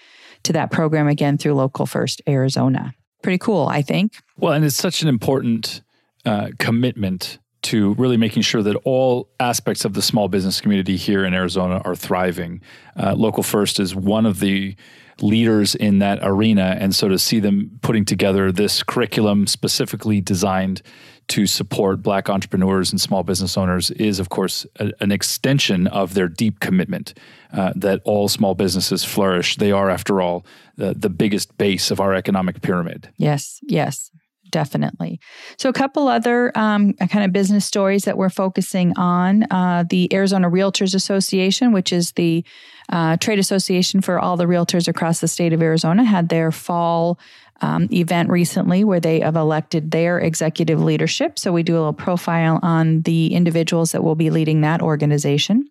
to 0.44 0.52
that 0.52 0.70
program 0.70 1.08
again 1.08 1.38
through 1.38 1.54
Local 1.54 1.86
First 1.86 2.22
Arizona. 2.28 2.94
Pretty 3.22 3.38
cool, 3.38 3.66
I 3.66 3.82
think. 3.82 4.12
Well, 4.36 4.52
and 4.52 4.64
it's 4.64 4.76
such 4.76 5.02
an 5.02 5.08
important 5.08 5.82
uh, 6.24 6.48
commitment 6.58 7.38
to 7.62 7.94
really 7.94 8.18
making 8.18 8.42
sure 8.42 8.62
that 8.62 8.76
all 8.84 9.30
aspects 9.40 9.86
of 9.86 9.94
the 9.94 10.02
small 10.02 10.28
business 10.28 10.60
community 10.60 10.96
here 10.96 11.24
in 11.24 11.32
Arizona 11.32 11.80
are 11.84 11.96
thriving. 11.96 12.60
Uh, 12.94 13.14
Local 13.14 13.42
First 13.42 13.80
is 13.80 13.94
one 13.94 14.26
of 14.26 14.40
the 14.40 14.76
leaders 15.20 15.74
in 15.74 15.98
that 16.00 16.18
arena. 16.22 16.76
And 16.78 16.94
so 16.94 17.08
to 17.08 17.18
see 17.18 17.40
them 17.40 17.78
putting 17.82 18.04
together 18.04 18.50
this 18.50 18.82
curriculum 18.82 19.46
specifically 19.46 20.20
designed 20.20 20.82
to 21.28 21.46
support 21.46 22.02
Black 22.02 22.28
entrepreneurs 22.28 22.90
and 22.90 23.00
small 23.00 23.22
business 23.22 23.56
owners 23.56 23.90
is, 23.92 24.20
of 24.20 24.28
course, 24.28 24.66
a, 24.78 24.92
an 25.00 25.10
extension 25.10 25.86
of 25.86 26.14
their 26.14 26.28
deep 26.28 26.60
commitment 26.60 27.14
uh, 27.52 27.72
that 27.76 28.00
all 28.04 28.28
small 28.28 28.54
businesses 28.54 29.04
flourish. 29.04 29.56
They 29.56 29.72
are, 29.72 29.88
after 29.88 30.20
all, 30.20 30.44
the, 30.76 30.92
the 30.92 31.08
biggest 31.08 31.56
base 31.56 31.90
of 31.90 31.98
our 31.98 32.14
economic 32.14 32.60
pyramid. 32.60 33.08
Yes, 33.16 33.60
yes 33.62 34.10
definitely. 34.54 35.18
So, 35.58 35.68
a 35.68 35.72
couple 35.72 36.06
other 36.06 36.56
um, 36.56 36.92
kind 36.94 37.24
of 37.24 37.32
business 37.32 37.66
stories 37.66 38.04
that 38.04 38.16
we're 38.16 38.30
focusing 38.30 38.96
on 38.96 39.42
uh, 39.50 39.82
the 39.90 40.08
Arizona 40.14 40.48
Realtors 40.48 40.94
Association, 40.94 41.72
which 41.72 41.92
is 41.92 42.12
the 42.12 42.44
uh, 42.88 43.16
trade 43.16 43.40
association 43.40 44.00
for 44.00 44.20
all 44.20 44.36
the 44.36 44.44
realtors 44.44 44.86
across 44.86 45.18
the 45.18 45.26
state 45.26 45.52
of 45.52 45.60
Arizona, 45.60 46.04
had 46.04 46.28
their 46.28 46.50
fall. 46.52 47.18
Um, 47.60 47.88
event 47.92 48.30
recently 48.30 48.82
where 48.82 48.98
they 48.98 49.20
have 49.20 49.36
elected 49.36 49.92
their 49.92 50.18
executive 50.18 50.82
leadership. 50.82 51.38
So, 51.38 51.52
we 51.52 51.62
do 51.62 51.74
a 51.74 51.78
little 51.78 51.92
profile 51.92 52.58
on 52.62 53.02
the 53.02 53.32
individuals 53.32 53.92
that 53.92 54.02
will 54.02 54.16
be 54.16 54.30
leading 54.30 54.62
that 54.62 54.82
organization. 54.82 55.70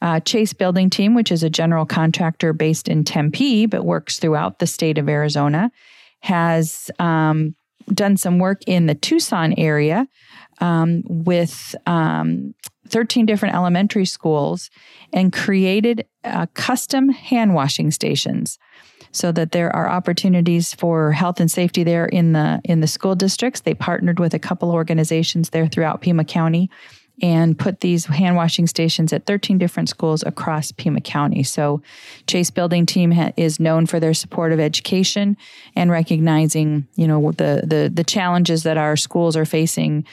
Uh, 0.00 0.20
Chasse 0.20 0.54
Building 0.54 0.90
Team, 0.90 1.14
which 1.14 1.30
is 1.30 1.42
a 1.42 1.50
general 1.50 1.84
contractor 1.84 2.52
based 2.52 2.88
in 2.88 3.04
Tempe 3.04 3.66
but 3.66 3.84
works 3.84 4.18
throughout 4.18 4.58
the 4.58 4.66
state 4.66 4.96
of 4.96 5.08
Arizona, 5.08 5.70
has 6.22 6.90
um, 6.98 7.54
done 7.86 8.16
some 8.16 8.38
work 8.38 8.62
in 8.66 8.86
the 8.86 8.94
Tucson 8.94 9.54
area 9.56 10.06
um, 10.60 11.02
with 11.06 11.74
um, 11.86 12.54
13 12.88 13.26
different 13.26 13.54
elementary 13.54 14.04
schools 14.04 14.70
and 15.12 15.32
created 15.32 16.06
uh, 16.24 16.46
custom 16.54 17.08
hand 17.08 17.54
washing 17.54 17.90
stations 17.90 18.58
so 19.12 19.30
that 19.30 19.52
there 19.52 19.74
are 19.74 19.88
opportunities 19.88 20.74
for 20.74 21.12
health 21.12 21.38
and 21.38 21.50
safety 21.50 21.84
there 21.84 22.06
in 22.06 22.32
the 22.32 22.60
in 22.64 22.80
the 22.80 22.86
school 22.86 23.14
districts. 23.14 23.60
They 23.60 23.74
partnered 23.74 24.18
with 24.18 24.34
a 24.34 24.38
couple 24.38 24.70
organizations 24.70 25.50
there 25.50 25.68
throughout 25.68 26.00
Pima 26.00 26.24
County 26.24 26.70
and 27.22 27.56
put 27.56 27.80
these 27.80 28.06
hand 28.06 28.34
washing 28.34 28.66
stations 28.66 29.12
at 29.12 29.26
13 29.26 29.56
different 29.56 29.88
schools 29.88 30.24
across 30.24 30.72
Pima 30.72 31.00
County. 31.00 31.42
So, 31.44 31.80
Chasse 32.26 32.50
Building 32.50 32.84
Team 32.84 33.12
ha- 33.12 33.32
is 33.36 33.60
known 33.60 33.86
for 33.86 34.00
their 34.00 34.12
support 34.12 34.52
of 34.52 34.58
education 34.58 35.36
and 35.76 35.90
recognizing, 35.90 36.86
you 36.96 37.06
know, 37.06 37.30
the 37.32 37.62
the 37.64 37.90
the 37.92 38.04
challenges 38.04 38.64
that 38.64 38.76
our 38.76 38.96
schools 38.96 39.36
are 39.36 39.44
facing 39.44 40.04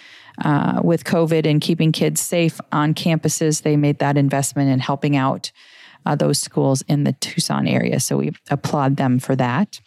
uh, 0.44 0.82
with 0.84 1.04
COVID 1.04 1.50
and 1.50 1.60
keeping 1.60 1.92
kids 1.92 2.22
safe 2.22 2.62
on 2.72 2.94
campuses. 2.94 3.64
They 3.64 3.76
made 3.76 4.00
that 4.00 4.18
investment 4.18 4.70
in 4.70 4.80
helping 4.80 5.16
out 5.16 5.52
uh, 6.06 6.16
those 6.16 6.40
schools 6.40 6.84
in 6.88 7.04
the 7.04 7.14
Tucson 7.14 7.68
area. 7.68 8.00
So 8.00 8.18
we 8.18 8.32
applaud 8.50 8.96
them 8.98 9.20
for 9.20 9.36
that 9.36 9.82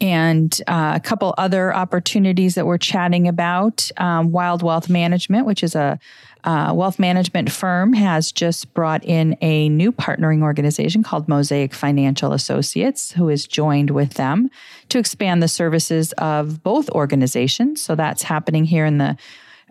and 0.00 0.60
uh, 0.66 0.92
a 0.94 1.00
couple 1.00 1.34
other 1.38 1.74
opportunities 1.74 2.54
that 2.54 2.66
we're 2.66 2.78
chatting 2.78 3.26
about. 3.26 3.90
Um, 3.96 4.30
Wilde 4.30 4.62
Wealth 4.62 4.88
Management, 4.88 5.46
which 5.46 5.62
is 5.62 5.74
a 5.74 5.98
uh, 6.44 6.72
wealth 6.74 6.98
management 6.98 7.50
firm, 7.50 7.92
has 7.92 8.30
just 8.30 8.72
brought 8.72 9.04
in 9.04 9.36
a 9.40 9.68
new 9.68 9.90
partnering 9.90 10.42
organization 10.42 11.02
called 11.02 11.28
Mosaic 11.28 11.74
Financial 11.74 12.32
Associates, 12.32 13.12
who 13.12 13.28
is 13.28 13.46
joined 13.46 13.90
with 13.90 14.14
them 14.14 14.48
to 14.88 14.98
expand 14.98 15.42
the 15.42 15.48
services 15.48 16.12
of 16.12 16.62
both 16.62 16.88
organizations. 16.90 17.82
So 17.82 17.94
that's 17.96 18.22
happening 18.22 18.64
here 18.64 18.86
in 18.86 18.98
the 18.98 19.16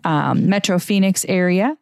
um, 0.04 0.50
Metro 0.50 0.78
Phoenix 0.78 1.26
area. 1.30 1.78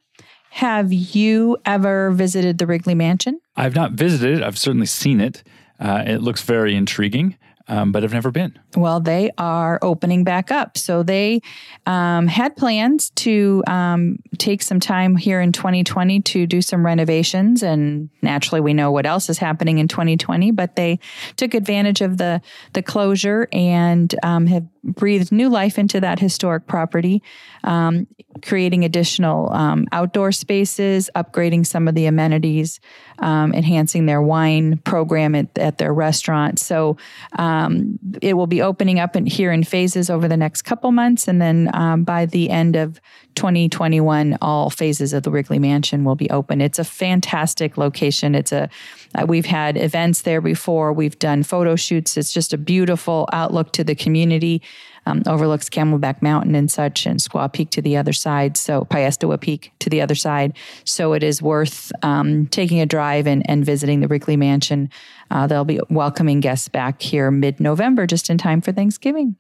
Have 0.51 0.93
you 0.93 1.57
ever 1.65 2.11
visited 2.11 2.59
the 2.59 2.67
Wrigley 2.67 2.95
Mansion? 2.95 3.41
I've 3.57 3.75
not 3.75 3.91
visited 3.93 4.37
it. 4.37 4.43
I've 4.43 4.57
certainly 4.57 4.85
seen 4.85 5.19
it. 5.19 5.43
Uh, 5.79 6.03
it 6.05 6.21
looks 6.21 6.43
very 6.43 6.75
intriguing 6.75 7.37
um, 7.67 7.91
but 7.91 8.03
have 8.03 8.13
never 8.13 8.31
been. 8.31 8.57
Well, 8.75 8.99
they 8.99 9.31
are 9.37 9.79
opening 9.81 10.23
back 10.23 10.51
up. 10.51 10.77
So 10.77 11.03
they 11.03 11.41
um, 11.85 12.27
had 12.27 12.55
plans 12.55 13.09
to 13.11 13.63
um, 13.67 14.19
take 14.37 14.61
some 14.61 14.79
time 14.79 15.15
here 15.15 15.41
in 15.41 15.51
2020 15.51 16.21
to 16.21 16.45
do 16.45 16.61
some 16.61 16.85
renovations. 16.85 17.63
And 17.63 18.09
naturally, 18.21 18.61
we 18.61 18.73
know 18.73 18.91
what 18.91 19.05
else 19.05 19.29
is 19.29 19.37
happening 19.37 19.79
in 19.79 19.87
2020, 19.87 20.51
but 20.51 20.75
they 20.75 20.99
took 21.37 21.53
advantage 21.53 22.01
of 22.01 22.17
the, 22.17 22.41
the 22.73 22.83
closure 22.83 23.47
and 23.51 24.13
um, 24.23 24.45
have 24.47 24.65
breathed 24.85 25.31
new 25.31 25.49
life 25.49 25.77
into 25.77 25.99
that 25.99 26.19
historic 26.19 26.67
property, 26.67 27.21
um, 27.63 28.07
creating 28.43 28.85
additional 28.85 29.51
um, 29.51 29.85
outdoor 29.91 30.31
spaces, 30.31 31.09
upgrading 31.15 31.65
some 31.65 31.87
of 31.87 31.95
the 31.95 32.05
amenities, 32.05 32.79
um, 33.19 33.53
enhancing 33.53 34.05
their 34.05 34.21
wine 34.21 34.77
program 34.79 35.35
at, 35.35 35.57
at 35.57 35.77
their 35.77 35.93
restaurant. 35.93 36.59
So 36.59 36.97
um, 37.37 37.99
it 38.21 38.35
will 38.35 38.47
be 38.47 38.61
opening 38.61 38.99
up 38.99 39.15
in, 39.15 39.25
here 39.25 39.51
in 39.51 39.63
phases 39.63 40.09
over 40.09 40.27
the 40.27 40.37
next 40.37 40.61
couple 40.61 40.91
months. 40.91 41.27
And 41.27 41.41
then 41.41 41.69
um, 41.73 42.03
by 42.03 42.25
the 42.25 42.49
end 42.49 42.75
of 42.75 43.01
2021, 43.35 44.37
all 44.41 44.69
phases 44.69 45.13
of 45.13 45.23
the 45.23 45.31
Wrigley 45.31 45.59
Mansion 45.59 46.03
will 46.03 46.15
be 46.15 46.29
open. 46.29 46.61
It's 46.61 46.79
a 46.79 46.83
fantastic 46.83 47.77
location. 47.77 48.35
It's 48.35 48.51
a 48.51 48.69
uh, 49.15 49.25
we've 49.25 49.45
had 49.45 49.77
events 49.77 50.21
there 50.21 50.41
before. 50.41 50.93
We've 50.93 51.17
done 51.17 51.43
photo 51.43 51.75
shoots. 51.75 52.17
It's 52.17 52.33
just 52.33 52.53
a 52.53 52.57
beautiful 52.57 53.27
outlook 53.31 53.71
to 53.73 53.83
the 53.83 53.95
community. 53.95 54.61
Um, 55.07 55.21
overlooks 55.27 55.69
Camelback 55.69 56.23
Mountain 56.23 56.55
and 56.55 56.69
such, 56.71 57.05
and 57.05 57.19
Squaw 57.19 57.51
Peak 57.51 57.69
to 57.71 57.81
the 57.81 57.95
other 57.95 58.13
side. 58.13 58.57
So 58.57 58.85
Piestewa 58.85 59.39
Peak 59.39 59.71
to 59.79 59.89
the 59.89 60.01
other 60.01 60.15
side. 60.15 60.57
So 60.83 61.13
it 61.13 61.21
is 61.21 61.43
worth 61.43 61.91
um, 62.01 62.47
taking 62.47 62.81
a 62.81 62.87
drive 62.87 63.27
and, 63.27 63.47
and 63.49 63.63
visiting 63.63 63.99
the 63.99 64.07
Wrigley 64.07 64.35
Mansion. 64.35 64.89
Uh, 65.29 65.45
they'll 65.45 65.63
be 65.63 65.79
welcoming 65.89 66.39
guests 66.39 66.67
back 66.67 67.03
here 67.03 67.29
mid 67.29 67.59
November, 67.59 68.07
just 68.07 68.31
in 68.31 68.39
time 68.39 68.61
for 68.61 68.71
Thanksgiving. 68.71 69.35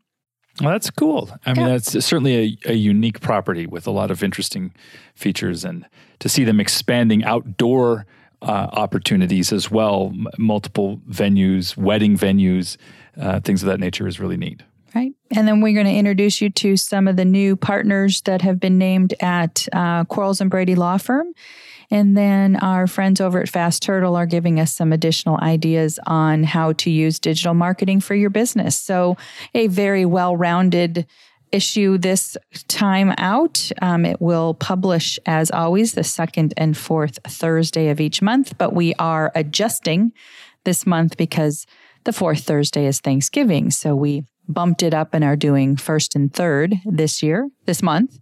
Well, 0.61 0.71
that's 0.71 0.89
cool. 0.89 1.29
I 1.45 1.53
mean, 1.53 1.65
that's 1.65 1.91
certainly 2.05 2.57
a, 2.65 2.71
a, 2.71 2.73
unique 2.75 3.19
property 3.19 3.67
with 3.67 3.87
a 3.87 3.91
lot 3.91 4.09
of 4.09 4.23
interesting 4.23 4.73
features, 5.13 5.65
and 5.65 5.85
to 6.19 6.29
see 6.29 6.45
them 6.45 6.61
expanding 6.61 7.25
outdoor 7.25 8.05
uh, 8.41 8.69
opportunities 8.71 9.51
as 9.51 9.69
well, 9.71 10.11
m- 10.13 10.27
multiple 10.37 10.97
venues, 11.09 11.75
wedding 11.77 12.17
venues, 12.17 12.77
uh, 13.19 13.39
things 13.39 13.63
of 13.63 13.67
that 13.67 13.79
nature 13.79 14.07
is 14.07 14.19
really 14.19 14.37
neat. 14.37 14.61
Right. 14.93 15.13
And 15.35 15.47
then 15.47 15.59
we're 15.59 15.73
going 15.73 15.87
to 15.87 15.91
introduce 15.93 16.39
you 16.41 16.49
to 16.51 16.77
some 16.77 17.07
of 17.07 17.17
the 17.17 17.25
new 17.25 17.57
partners 17.57 18.21
that 18.21 18.41
have 18.41 18.59
been 18.59 18.77
named 18.77 19.13
at 19.19 19.67
uh, 19.73 20.05
Quarles 20.05 20.39
and 20.39 20.49
Brady 20.49 20.75
Law 20.75 20.97
Firm. 20.97 21.33
And 21.91 22.17
then 22.17 22.55
our 22.57 22.87
friends 22.87 23.21
over 23.21 23.41
at 23.41 23.49
Fast 23.49 23.83
Turtle 23.83 24.15
are 24.15 24.25
giving 24.25 24.59
us 24.59 24.73
some 24.73 24.91
additional 24.91 25.37
ideas 25.41 25.99
on 26.07 26.43
how 26.43 26.73
to 26.73 26.89
use 26.89 27.19
digital 27.19 27.53
marketing 27.53 27.99
for 27.99 28.15
your 28.15 28.29
business. 28.29 28.75
So, 28.75 29.17
a 29.53 29.67
very 29.67 30.05
well 30.05 30.35
rounded 30.35 31.05
issue 31.51 31.97
this 31.97 32.37
time 32.67 33.13
out. 33.17 33.71
Um, 33.81 34.05
it 34.05 34.21
will 34.21 34.53
publish, 34.53 35.19
as 35.25 35.51
always, 35.51 35.93
the 35.93 36.03
second 36.03 36.53
and 36.57 36.77
fourth 36.77 37.19
Thursday 37.27 37.89
of 37.89 37.99
each 37.99 38.21
month, 38.21 38.57
but 38.57 38.73
we 38.73 38.93
are 38.95 39.31
adjusting 39.35 40.11
this 40.63 40.85
month 40.85 41.17
because 41.17 41.65
the 42.03 42.13
fourth 42.13 42.43
Thursday 42.43 42.85
is 42.85 42.99
Thanksgiving. 42.99 43.71
So, 43.71 43.95
we 43.95 44.23
bumped 44.47 44.83
it 44.83 44.93
up 44.93 45.13
and 45.13 45.23
are 45.23 45.35
doing 45.35 45.75
first 45.75 46.15
and 46.15 46.31
third 46.33 46.75
this 46.85 47.23
year, 47.23 47.49
this 47.65 47.81
month. 47.81 48.17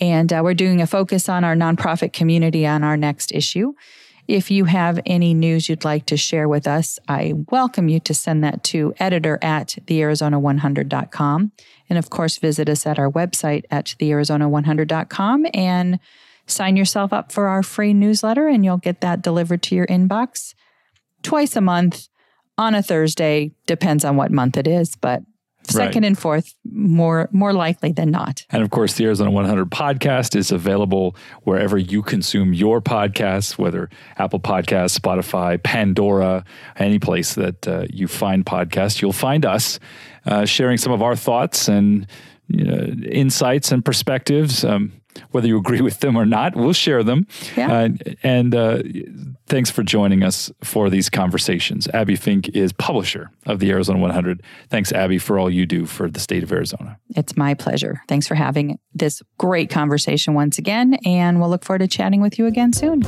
And 0.00 0.32
uh, 0.32 0.40
we're 0.42 0.54
doing 0.54 0.80
a 0.80 0.86
focus 0.86 1.28
on 1.28 1.44
our 1.44 1.54
nonprofit 1.54 2.12
community 2.12 2.66
on 2.66 2.84
our 2.84 2.96
next 2.96 3.32
issue. 3.32 3.72
If 4.28 4.50
you 4.50 4.66
have 4.66 5.00
any 5.06 5.32
news 5.32 5.70
you'd 5.70 5.86
like 5.86 6.04
to 6.06 6.18
share 6.18 6.50
with 6.50 6.66
us, 6.66 6.98
I 7.08 7.32
welcome 7.50 7.88
you 7.88 7.98
to 8.00 8.12
send 8.12 8.44
that 8.44 8.62
to 8.64 8.92
editor 9.00 9.38
at 9.40 9.78
thearizona100.com. 9.86 11.52
And 11.88 11.98
of 11.98 12.10
course, 12.10 12.36
visit 12.36 12.68
us 12.68 12.84
at 12.84 12.98
our 12.98 13.10
website 13.10 13.64
at 13.70 13.86
thearizona100.com 13.98 15.46
and 15.54 15.98
sign 16.46 16.76
yourself 16.76 17.10
up 17.10 17.32
for 17.32 17.48
our 17.48 17.62
free 17.62 17.94
newsletter, 17.94 18.48
and 18.48 18.66
you'll 18.66 18.76
get 18.76 19.00
that 19.00 19.22
delivered 19.22 19.62
to 19.62 19.74
your 19.74 19.86
inbox 19.86 20.54
twice 21.22 21.56
a 21.56 21.62
month 21.62 22.08
on 22.58 22.74
a 22.74 22.82
Thursday. 22.82 23.52
Depends 23.66 24.04
on 24.04 24.16
what 24.16 24.30
month 24.30 24.58
it 24.58 24.66
is, 24.66 24.94
but 24.94 25.22
second 25.68 26.02
right. 26.02 26.08
and 26.08 26.18
fourth 26.18 26.54
more 26.64 27.28
more 27.32 27.52
likely 27.52 27.92
than 27.92 28.10
not. 28.10 28.44
And 28.50 28.62
of 28.62 28.70
course, 28.70 28.94
the 28.94 29.04
Arizona 29.04 29.30
100 29.30 29.70
podcast 29.70 30.36
is 30.36 30.50
available 30.50 31.16
wherever 31.42 31.78
you 31.78 32.02
consume 32.02 32.52
your 32.52 32.80
podcasts, 32.80 33.58
whether 33.58 33.88
Apple 34.16 34.40
Podcasts, 34.40 34.98
Spotify, 34.98 35.62
Pandora, 35.62 36.44
any 36.76 36.98
place 36.98 37.34
that 37.34 37.66
uh, 37.68 37.86
you 37.90 38.08
find 38.08 38.44
podcasts. 38.44 39.00
You'll 39.00 39.12
find 39.12 39.44
us 39.44 39.78
uh, 40.26 40.44
sharing 40.44 40.78
some 40.78 40.92
of 40.92 41.02
our 41.02 41.16
thoughts 41.16 41.68
and 41.68 42.06
you 42.48 42.64
know, 42.64 43.08
insights 43.10 43.72
and 43.72 43.84
perspectives. 43.84 44.64
Um, 44.64 44.92
whether 45.30 45.48
you 45.48 45.58
agree 45.58 45.80
with 45.88 46.00
them 46.00 46.16
or 46.16 46.26
not. 46.26 46.56
We'll 46.56 46.72
share 46.72 47.02
them. 47.02 47.26
Yeah. 47.56 47.72
Uh, 47.72 47.88
and 48.22 48.54
uh, 48.54 48.82
thanks 49.48 49.70
for 49.70 49.82
joining 49.82 50.22
us 50.22 50.52
for 50.62 50.90
these 50.90 51.08
conversations. 51.08 51.88
Abbie 51.88 52.16
Fink 52.16 52.48
is 52.50 52.72
publisher 52.72 53.30
of 53.46 53.58
the 53.58 53.70
Arizona 53.70 53.98
100. 53.98 54.42
Thanks, 54.70 54.92
Abbie, 54.92 55.18
for 55.18 55.38
all 55.38 55.50
you 55.50 55.66
do 55.66 55.86
for 55.86 56.10
the 56.10 56.20
state 56.20 56.42
of 56.42 56.52
Arizona. 56.52 56.98
It's 57.16 57.36
my 57.36 57.54
pleasure. 57.54 58.02
Thanks 58.08 58.26
for 58.26 58.34
having 58.34 58.78
this 58.94 59.22
great 59.38 59.70
conversation 59.70 60.34
once 60.34 60.58
again. 60.58 60.94
And 61.04 61.40
we'll 61.40 61.50
look 61.50 61.64
forward 61.64 61.80
to 61.80 61.88
chatting 61.88 62.20
with 62.20 62.38
you 62.38 62.46
again 62.46 62.72
soon. 62.72 63.02